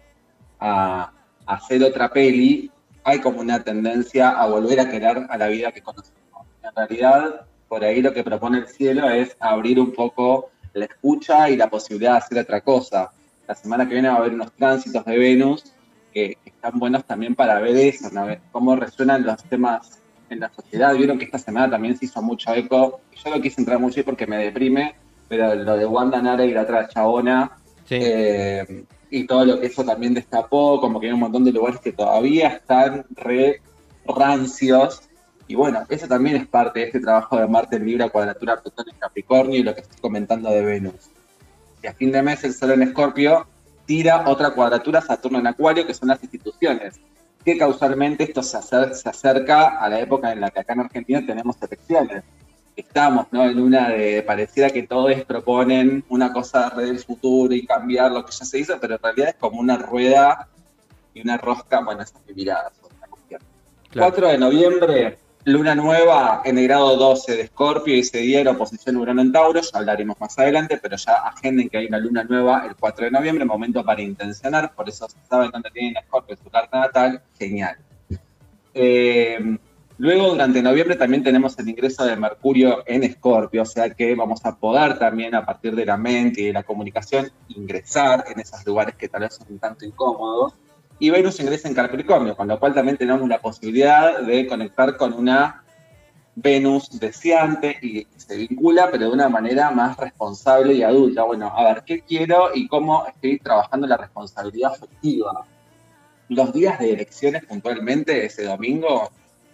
a, 0.60 1.12
hacer 1.46 1.84
otra 1.84 2.10
peli, 2.10 2.72
hay 3.04 3.20
como 3.20 3.42
una 3.42 3.62
tendencia 3.62 4.30
a 4.30 4.48
volver 4.48 4.80
a 4.80 4.90
querer 4.90 5.26
a 5.30 5.38
la 5.38 5.48
vida 5.48 5.72
que 5.72 5.82
conocemos. 5.82 6.46
En 6.64 6.76
realidad, 6.76 7.46
por 7.68 7.84
ahí 7.84 8.02
lo 8.02 8.14
que 8.14 8.24
propone 8.24 8.60
el 8.60 8.68
cielo 8.68 9.10
es 9.10 9.36
abrir 9.40 9.80
un 9.80 9.92
poco 9.92 10.52
la 10.74 10.86
escucha 10.86 11.50
y 11.50 11.58
la 11.58 11.70
posibilidad 11.70 12.12
de 12.12 12.18
hacer 12.20 12.38
otra 12.40 12.62
cosa. 12.62 13.12
La 13.48 13.56
semana 13.56 13.86
que 13.86 13.96
viene 13.96 14.08
va 14.08 14.16
a 14.16 14.18
haber 14.20 14.34
unos 14.34 14.54
tránsitos 14.54 15.04
de 15.04 15.18
Venus 15.18 15.74
que, 16.14 16.38
están 16.46 16.78
buenos 16.78 17.04
también 17.06 17.34
para 17.34 17.60
ver 17.60 17.76
eso, 17.76 18.10
cómo 18.52 18.76
resuenan 18.76 19.26
los 19.26 19.44
temas 19.46 20.01
en 20.32 20.40
la 20.40 20.52
sociedad. 20.54 20.96
Vieron 20.96 21.18
que 21.18 21.26
esta 21.26 21.38
semana 21.38 21.70
también 21.70 21.98
se 21.98 22.06
hizo 22.06 22.22
mucho 22.22 22.54
eco. 22.54 23.02
Yo 23.24 23.30
no 23.30 23.42
quise 23.42 23.62
entrar 23.62 23.80
mucho 23.80 24.00
ahí 24.00 24.04
porque 24.04 24.26
me 24.28 24.38
deprime, 24.38 24.96
pero 25.28 25.56
lo 25.56 25.78
de 25.78 25.86
Wanda 25.86 26.22
Nara 26.22 26.46
y 26.46 26.54
la 26.54 26.64
otra 26.64 26.88
chabona, 26.88 27.52
eh, 27.90 28.86
y 29.10 29.26
todo 29.28 29.46
lo 29.46 29.60
que 29.60 29.68
eso 29.68 29.84
también 29.84 30.14
destapó, 30.14 30.80
como 30.80 31.00
que 31.00 31.08
hay 31.08 31.14
un 31.14 31.20
montón 31.20 31.44
de 31.44 31.52
lugares 31.52 31.80
que 31.82 31.92
todavía 31.92 32.48
están 32.48 33.06
re 33.12 33.62
rancios. 34.06 35.02
Y 35.48 35.56
bueno, 35.56 35.84
eso 35.90 36.08
también 36.08 36.38
es 36.38 36.48
parte 36.48 36.80
de 36.80 36.86
este 36.86 37.02
trabajo 37.02 37.38
de 37.38 37.48
Marte 37.48 37.76
en 37.76 37.86
Libra, 37.86 38.10
cuadratura 38.10 38.62
Plutón 38.62 38.86
en 38.90 38.98
Capricornio 38.98 39.60
y 39.60 39.64
lo 39.64 39.76
que 39.76 39.82
estoy 39.82 40.00
comentando 40.00 40.50
de 40.50 40.64
Venus. 40.64 41.10
Y 41.84 41.88
a 41.88 41.94
fin 41.94 42.12
de 42.12 42.22
mes 42.22 42.44
el 42.46 42.54
Sol 42.54 42.72
en 42.72 42.84
Escorpio 42.84 43.48
tira 43.86 44.30
otra 44.30 44.52
cuadratura 44.52 45.02
Saturno 45.02 45.40
en 45.40 45.48
Acuario, 45.48 45.86
que 45.86 45.94
son 45.94 46.08
las 46.08 46.24
instituciones. 46.24 47.02
Que 47.44 47.58
causalmente 47.58 48.24
esto 48.24 48.44
se 48.44 48.58
acerca 48.58 49.80
a 49.80 49.90
la 49.90 50.00
época 50.00 50.32
en 50.32 50.42
la 50.42 50.52
que 50.52 50.60
acá 50.60 50.74
en 50.74 50.82
Argentina 50.82 51.26
tenemos 51.26 51.56
elecciones 51.62 52.24
estamos, 52.76 53.28
¿no? 53.32 53.46
En 53.46 53.60
una 53.60 53.90
de, 53.90 54.24
pareciera 54.24 54.70
que 54.70 54.84
todos 54.84 55.14
proponen 55.26 56.04
una 56.10 56.32
cosa 56.32 56.70
del 56.76 57.00
futuro 57.00 57.54
y 57.54 57.66
cambiar 57.66 58.12
lo 58.12 58.26
que 58.26 58.32
ya 58.32 58.46
se 58.46 58.60
hizo, 58.60 58.80
pero 58.80 58.96
en 58.96 59.02
realidad 59.02 59.30
es 59.30 59.36
como 59.36 59.60
una 59.60 59.78
rueda 59.78 60.48
y 61.14 61.22
una 61.22 61.38
rosca, 61.38 61.82
bueno, 61.82 62.02
esa 62.02 62.18
es 62.20 62.28
mi 62.28 62.34
mirada 62.44 62.72
sobre 62.80 62.96
la 63.00 63.08
cuestión. 63.08 63.42
4 63.94 64.28
de 64.28 64.38
noviembre, 64.38 65.18
luna 65.46 65.76
nueva 65.76 66.42
en 66.46 66.58
el 66.58 66.66
grado 66.66 66.96
12 66.98 67.36
de 67.36 67.42
Escorpio 67.42 67.96
y 67.96 68.04
se 68.04 68.20
dieron 68.20 68.56
oposición 68.56 68.98
Urano 68.98 69.22
en 69.22 69.32
Tauro, 69.32 69.62
ya 69.62 69.80
hablaremos 69.80 70.20
más 70.20 70.38
adelante, 70.38 70.80
pero 70.82 70.98
ya 70.98 71.14
agenden 71.14 71.70
que 71.70 71.78
hay 71.78 71.88
una 71.88 72.00
luna 72.00 72.24
nueva 72.24 72.66
el 72.68 72.76
4 72.76 73.06
de 73.06 73.12
noviembre, 73.12 73.46
momento 73.46 73.84
para 73.84 74.02
intencionar, 74.02 74.74
por 74.74 74.88
eso 74.90 75.08
saben 75.30 75.52
dónde 75.52 75.72
tienen 75.72 75.98
Escorpio 75.98 76.38
su 76.38 76.50
carta 76.50 76.80
natal, 76.80 77.22
genial. 77.38 77.78
Eh, 78.74 79.58
Luego, 80.02 80.30
durante 80.30 80.64
noviembre 80.64 80.96
también 80.96 81.22
tenemos 81.22 81.60
el 81.60 81.70
ingreso 81.70 82.04
de 82.04 82.16
Mercurio 82.16 82.82
en 82.88 83.04
Escorpio, 83.04 83.62
o 83.62 83.66
sea 83.66 83.92
que 83.92 84.16
vamos 84.16 84.44
a 84.46 84.56
poder 84.56 84.98
también 84.98 85.36
a 85.36 85.46
partir 85.46 85.76
de 85.76 85.86
la 85.86 85.96
mente 85.96 86.42
y 86.42 86.46
de 86.48 86.54
la 86.54 86.64
comunicación 86.64 87.32
ingresar 87.50 88.26
en 88.28 88.40
esos 88.40 88.66
lugares 88.66 88.96
que 88.96 89.10
tal 89.10 89.22
vez 89.22 89.36
son 89.36 89.46
un 89.52 89.60
tanto 89.60 89.86
incómodos. 89.86 90.56
Y 91.02 91.10
Venus 91.10 91.40
ingresa 91.40 91.68
en 91.68 91.74
Capricornio, 91.74 92.38
con 92.38 92.48
lo 92.48 92.60
cual 92.60 92.76
también 92.76 92.96
tenemos 92.96 93.28
la 93.28 93.42
posibilidad 93.42 94.22
de 94.22 94.46
conectar 94.46 94.98
con 94.98 95.14
una 95.14 95.64
Venus 96.36 97.00
deseante 97.00 97.76
y 97.82 98.06
se 98.18 98.38
vincula, 98.38 98.90
pero 98.92 99.06
de 99.06 99.12
una 99.12 99.28
manera 99.28 99.72
más 99.72 99.98
responsable 99.98 100.76
y 100.76 100.84
adulta. 100.84 101.24
Bueno, 101.24 101.52
a 101.58 101.64
ver, 101.64 101.84
¿qué 101.88 102.02
quiero 102.02 102.52
y 102.54 102.68
cómo 102.68 103.08
estoy 103.08 103.40
trabajando 103.40 103.88
la 103.88 103.98
responsabilidad 103.98 104.74
afectiva? 104.74 105.44
Los 106.30 106.54
días 106.54 106.78
de 106.78 106.94
elecciones 106.94 107.46
puntualmente, 107.46 108.24
ese 108.24 108.44
domingo, 108.44 109.10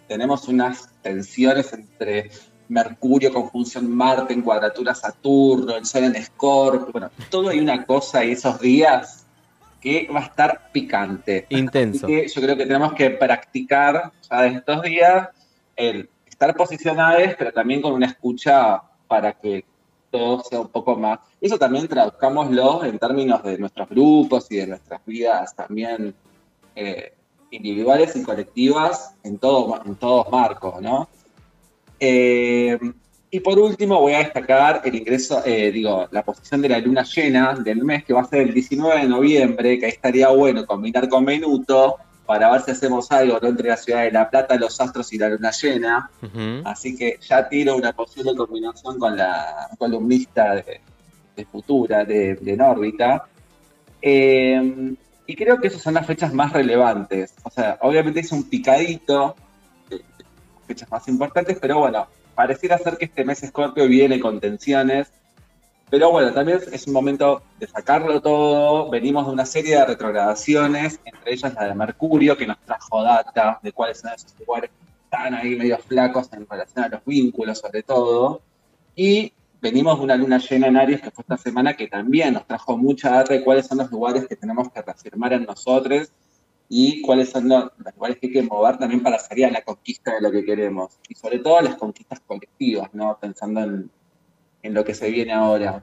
tenemos 0.06 0.48
unas 0.48 0.90
tensiones 1.00 1.72
entre 1.72 2.30
Mercurio 2.68 3.32
conjunción 3.32 3.90
Marte 3.90 4.34
en 4.34 4.42
cuadratura 4.42 4.94
Saturno, 4.94 5.76
el 5.76 5.86
Sol 5.86 6.04
en 6.04 6.16
Escorpio, 6.16 6.92
bueno, 6.92 7.10
todo 7.30 7.48
hay 7.48 7.58
una 7.58 7.86
cosa 7.86 8.22
y 8.22 8.32
esos 8.32 8.60
días 8.60 9.24
que 9.80 10.08
va 10.12 10.20
a 10.20 10.24
estar 10.24 10.70
picante. 10.72 11.46
Intenso. 11.50 12.08
yo 12.08 12.42
creo 12.42 12.56
que 12.56 12.66
tenemos 12.66 12.94
que 12.94 13.10
practicar 13.10 14.12
ya 14.28 14.42
de 14.42 14.48
estos 14.48 14.82
días 14.82 15.28
el 15.76 16.08
estar 16.26 16.54
posicionados, 16.54 17.34
pero 17.38 17.52
también 17.52 17.82
con 17.82 17.92
una 17.92 18.06
escucha 18.06 18.82
para 19.06 19.32
que 19.32 19.64
todo 20.10 20.42
sea 20.42 20.60
un 20.60 20.68
poco 20.68 20.96
más. 20.96 21.20
Eso 21.40 21.58
también 21.58 21.86
traduzcámoslo 21.86 22.84
en 22.84 22.98
términos 22.98 23.42
de 23.42 23.58
nuestros 23.58 23.88
grupos 23.88 24.50
y 24.50 24.56
de 24.56 24.66
nuestras 24.66 25.04
vidas 25.04 25.54
también 25.54 26.14
eh, 26.74 27.12
individuales 27.50 28.16
y 28.16 28.22
colectivas 28.22 29.14
en, 29.22 29.38
todo, 29.38 29.80
en 29.84 29.94
todos 29.96 30.30
marcos, 30.30 30.80
¿no? 30.80 31.08
Eh, 32.00 32.78
y 33.30 33.40
por 33.40 33.58
último 33.58 34.00
voy 34.00 34.14
a 34.14 34.18
destacar 34.18 34.82
el 34.84 34.94
ingreso, 34.94 35.42
eh, 35.44 35.70
digo, 35.70 36.08
la 36.10 36.22
posición 36.22 36.62
de 36.62 36.70
la 36.70 36.78
luna 36.78 37.02
llena 37.02 37.54
del 37.54 37.84
mes, 37.84 38.04
que 38.04 38.14
va 38.14 38.22
a 38.22 38.24
ser 38.24 38.40
el 38.40 38.54
19 38.54 39.02
de 39.02 39.08
noviembre, 39.08 39.78
que 39.78 39.86
ahí 39.86 39.92
estaría 39.92 40.28
bueno 40.28 40.64
combinar 40.64 41.08
con 41.08 41.24
Minuto 41.24 41.96
para 42.24 42.50
ver 42.50 42.62
si 42.62 42.70
hacemos 42.70 43.10
algo 43.10 43.38
entre 43.42 43.68
la 43.68 43.76
ciudad 43.76 44.02
de 44.02 44.12
La 44.12 44.28
Plata, 44.28 44.56
los 44.56 44.80
astros 44.80 45.12
y 45.12 45.18
la 45.18 45.30
luna 45.30 45.50
llena. 45.50 46.10
Así 46.64 46.96
que 46.96 47.18
ya 47.26 47.48
tiro 47.48 47.76
una 47.76 47.92
posible 47.92 48.34
combinación 48.34 48.98
con 48.98 49.16
la 49.16 49.68
columnista 49.78 50.54
de, 50.54 50.80
Futura, 51.50 52.04
de, 52.04 52.34
de 52.34 52.56
Nórbita. 52.56 53.26
Eh, 54.02 54.94
y 55.26 55.36
creo 55.36 55.60
que 55.60 55.68
esas 55.68 55.82
son 55.82 55.94
las 55.94 56.06
fechas 56.06 56.32
más 56.32 56.52
relevantes. 56.52 57.34
O 57.42 57.50
sea, 57.50 57.78
obviamente 57.82 58.20
es 58.20 58.32
un 58.32 58.48
picadito 58.48 59.36
de 59.88 60.02
fechas 60.66 60.90
más 60.90 61.06
importantes, 61.08 61.58
pero 61.60 61.78
bueno, 61.78 62.08
pareciera 62.38 62.78
ser 62.78 62.96
que 62.96 63.06
este 63.06 63.24
mes 63.24 63.40
Scorpio 63.44 63.88
viene 63.88 64.20
con 64.20 64.38
tensiones. 64.38 65.08
Pero 65.90 66.12
bueno, 66.12 66.32
también 66.32 66.60
es 66.70 66.86
un 66.86 66.92
momento 66.92 67.42
de 67.58 67.66
sacarlo 67.66 68.22
todo. 68.22 68.88
Venimos 68.90 69.26
de 69.26 69.32
una 69.32 69.44
serie 69.44 69.76
de 69.76 69.84
retrogradaciones, 69.84 71.00
entre 71.04 71.32
ellas 71.32 71.52
la 71.54 71.66
de 71.66 71.74
Mercurio, 71.74 72.36
que 72.36 72.46
nos 72.46 72.60
trajo 72.60 73.02
data 73.02 73.58
de 73.60 73.72
cuáles 73.72 73.98
son 73.98 74.12
esos 74.12 74.38
lugares 74.38 74.70
que 74.70 74.86
están 75.02 75.34
ahí 75.34 75.56
medio 75.56 75.78
flacos 75.78 76.32
en 76.32 76.46
relación 76.48 76.84
a 76.84 76.88
los 76.88 77.04
vínculos, 77.04 77.58
sobre 77.58 77.82
todo. 77.82 78.40
Y 78.94 79.32
venimos 79.60 79.98
de 79.98 80.04
una 80.04 80.14
luna 80.14 80.38
llena 80.38 80.68
en 80.68 80.76
Aries 80.76 81.02
que 81.02 81.10
fue 81.10 81.22
esta 81.22 81.38
semana 81.38 81.74
que 81.74 81.88
también 81.88 82.34
nos 82.34 82.46
trajo 82.46 82.76
mucha 82.76 83.10
data 83.10 83.34
de 83.34 83.42
cuáles 83.42 83.66
son 83.66 83.78
los 83.78 83.90
lugares 83.90 84.28
que 84.28 84.36
tenemos 84.36 84.70
que 84.70 84.80
reafirmar 84.80 85.32
en 85.32 85.42
nosotros 85.42 86.12
y 86.68 87.00
cuáles 87.02 87.30
son 87.30 87.48
los, 87.48 87.70
lugares 87.94 88.18
que 88.18 88.26
hay 88.26 88.32
que 88.32 88.42
mover 88.42 88.76
también 88.76 89.02
para 89.02 89.18
salir 89.18 89.46
a 89.46 89.50
la 89.50 89.62
conquista 89.62 90.14
de 90.14 90.20
lo 90.20 90.30
que 90.30 90.44
queremos. 90.44 90.98
Y 91.08 91.14
sobre 91.14 91.38
todo 91.38 91.60
las 91.62 91.76
conquistas 91.76 92.20
colectivas, 92.20 92.92
¿no? 92.92 93.18
Pensando 93.18 93.62
en, 93.62 93.90
lo 94.62 94.84
que 94.84 94.94
se 94.94 95.10
viene 95.10 95.32
ahora. 95.32 95.82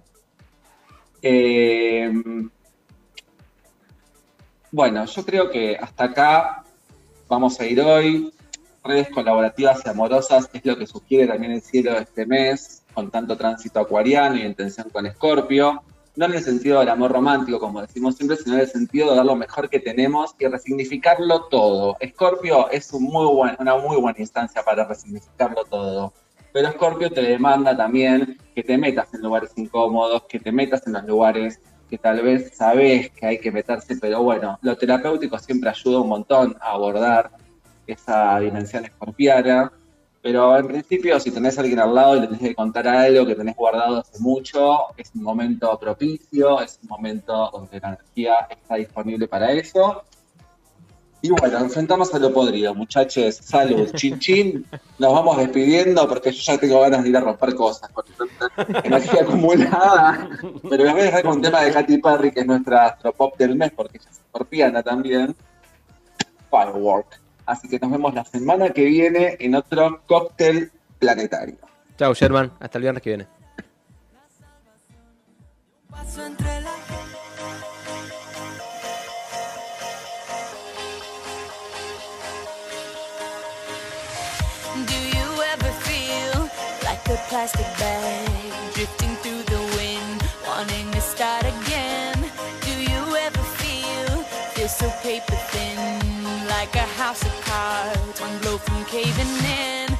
Eh, 1.24 2.12
bueno, 4.72 5.06
yo 5.06 5.26
creo 5.26 5.50
que 5.50 5.76
hasta 5.76 6.04
acá 6.04 6.64
vamos 7.28 7.60
a 7.60 7.66
ir 7.66 7.82
hoy. 7.82 8.32
Redes 8.84 9.10
colaborativas 9.10 9.82
y 9.84 9.90
amorosas 9.90 10.48
es 10.54 10.64
lo 10.64 10.78
que 10.78 10.86
sugiere 10.86 11.26
también 11.26 11.54
el 11.54 11.62
cielo 11.62 11.94
de 11.94 12.02
este 12.02 12.28
mes 12.28 12.84
con 12.94 13.10
tanto 13.10 13.36
tránsito 13.36 13.80
acuariano 13.80 14.38
y 14.38 14.44
en 14.44 14.54
tensión 14.54 14.90
con 14.90 15.06
Escorpio, 15.06 15.82
no 16.16 16.26
en 16.26 16.34
el 16.34 16.44
sentido 16.44 16.80
del 16.80 16.90
amor 16.90 17.12
romántico, 17.12 17.60
como 17.60 17.82
decimos 17.82 18.16
siempre, 18.16 18.38
sino 18.38 18.56
en 18.56 18.62
el 18.62 18.68
sentido 18.68 19.10
de 19.10 19.18
dar 19.18 19.26
lo 19.26 19.36
mejor 19.36 19.70
que 19.70 19.80
tenemos 19.80 20.36
y 20.40 20.48
resignificarlo 20.48 21.44
todo. 21.44 21.98
Escorpio 22.00 22.70
es 22.70 22.92
muy 22.94 23.26
buen, 23.26 23.56
una 23.60 23.76
muy 23.78 23.98
buena 23.98 24.20
instancia 24.20 24.64
para 24.64 24.86
resignificarlo 24.86 25.66
todo. 25.66 26.14
Pero 26.54 26.70
Escorpio 26.70 27.12
te 27.12 27.22
demanda 27.22 27.76
también 27.76 28.38
que 28.56 28.64
te 28.64 28.78
metas 28.78 29.14
en 29.14 29.22
lugares 29.22 29.52
incómodos, 29.58 30.24
que 30.24 30.40
te 30.40 30.52
metas 30.52 30.88
en 30.88 30.94
los 30.94 31.04
lugares 31.04 31.60
que 31.90 31.98
tal 31.98 32.22
vez 32.22 32.56
sabes 32.56 33.12
que 33.12 33.26
hay 33.26 33.40
que 33.40 33.52
meterse, 33.52 33.98
pero 33.98 34.24
bueno, 34.24 34.58
lo 34.62 34.76
terapéutico 34.76 35.38
siempre 35.38 35.70
ayuda 35.70 36.02
un 36.02 36.10
montón 36.10 36.56
a 36.60 36.72
abordar 36.72 37.32
esa 37.86 38.40
dimensión 38.40 38.86
escorpiana 38.86 39.72
pero 40.26 40.58
en 40.58 40.66
principio, 40.66 41.20
si 41.20 41.30
tenés 41.30 41.56
a 41.56 41.62
alguien 41.62 41.80
al 41.80 41.94
lado 41.94 42.18
y 42.18 42.22
le 42.22 42.26
tenés 42.26 42.42
que 42.42 42.56
contar 42.56 42.88
algo 42.88 43.28
que 43.28 43.36
tenés 43.36 43.56
guardado 43.56 44.00
hace 44.00 44.18
mucho, 44.18 44.88
es 44.98 45.12
un 45.14 45.22
momento 45.22 45.78
propicio, 45.80 46.62
es 46.62 46.80
un 46.82 46.90
momento 46.90 47.52
donde 47.54 47.80
la 47.80 47.90
energía 47.90 48.48
está 48.50 48.74
disponible 48.74 49.28
para 49.28 49.52
eso. 49.52 50.02
Y 51.22 51.30
bueno, 51.30 51.60
enfrentamos 51.60 52.12
a 52.12 52.18
lo 52.18 52.34
podrido, 52.34 52.74
muchachos. 52.74 53.36
Salud, 53.36 53.92
chin 53.94 54.18
chin. 54.18 54.66
Nos 54.98 55.14
vamos 55.14 55.38
despidiendo 55.38 56.08
porque 56.10 56.32
yo 56.32 56.42
ya 56.42 56.58
tengo 56.58 56.82
ganas 56.82 57.04
de 57.04 57.10
ir 57.10 57.18
a 57.18 57.22
romper 57.22 57.54
cosas 57.54 57.92
con 57.92 58.06
energía 58.84 59.22
acumulada. 59.22 60.28
Pero 60.68 60.86
les 60.86 60.92
voy 60.92 61.02
a 61.02 61.06
dejar 61.06 61.22
con 61.22 61.34
un 61.34 61.42
tema 61.44 61.62
de 61.62 61.72
Katy 61.72 62.00
Perry, 62.00 62.32
que 62.32 62.40
es 62.40 62.48
nuestra 62.48 62.88
astropop 62.88 63.38
del 63.38 63.56
mes, 63.56 63.72
porque 63.76 64.00
ella 64.00 64.10
es 64.10 64.18
escorpiana 64.18 64.82
también. 64.82 65.36
Firework. 66.50 67.25
Así 67.46 67.68
que 67.70 67.80
nos 67.80 67.92
vemos 67.92 68.14
la 68.14 68.26
semana 68.26 68.70
que 68.70 68.86
viene 68.86 69.38
en 69.40 69.56
otro 69.56 70.02
cóctel 70.08 70.72
planetario. 71.00 71.58
Chao, 71.98 72.14
Sherman. 72.14 72.52
Hasta 72.60 72.78
el 72.78 72.82
viernes 72.82 73.04
que 73.04 73.10
viene. 73.12 73.28
Do 84.76 84.94
you 84.94 85.42
ever 85.54 85.72
feel 85.84 86.50
like 86.84 87.08
a 87.08 87.18
plastic 87.30 87.68
bag 87.80 88.74
drifting 88.74 89.16
through 89.22 89.44
the 89.46 89.78
wind? 89.78 90.06
start 91.16 91.46
again. 91.46 92.18
Do 92.68 92.74
you 92.92 93.02
ever 93.28 93.44
feel 93.60 94.24
feel 94.54 94.68
so 94.68 94.90
paper 95.02 95.40
thin, 95.52 95.65
like 96.66 96.76
a 96.78 96.90
house 96.98 97.24
of 97.24 97.42
cards, 97.42 98.20
one 98.20 98.40
blow 98.40 98.58
from 98.58 98.84
caving 98.86 99.28
in? 99.46 99.95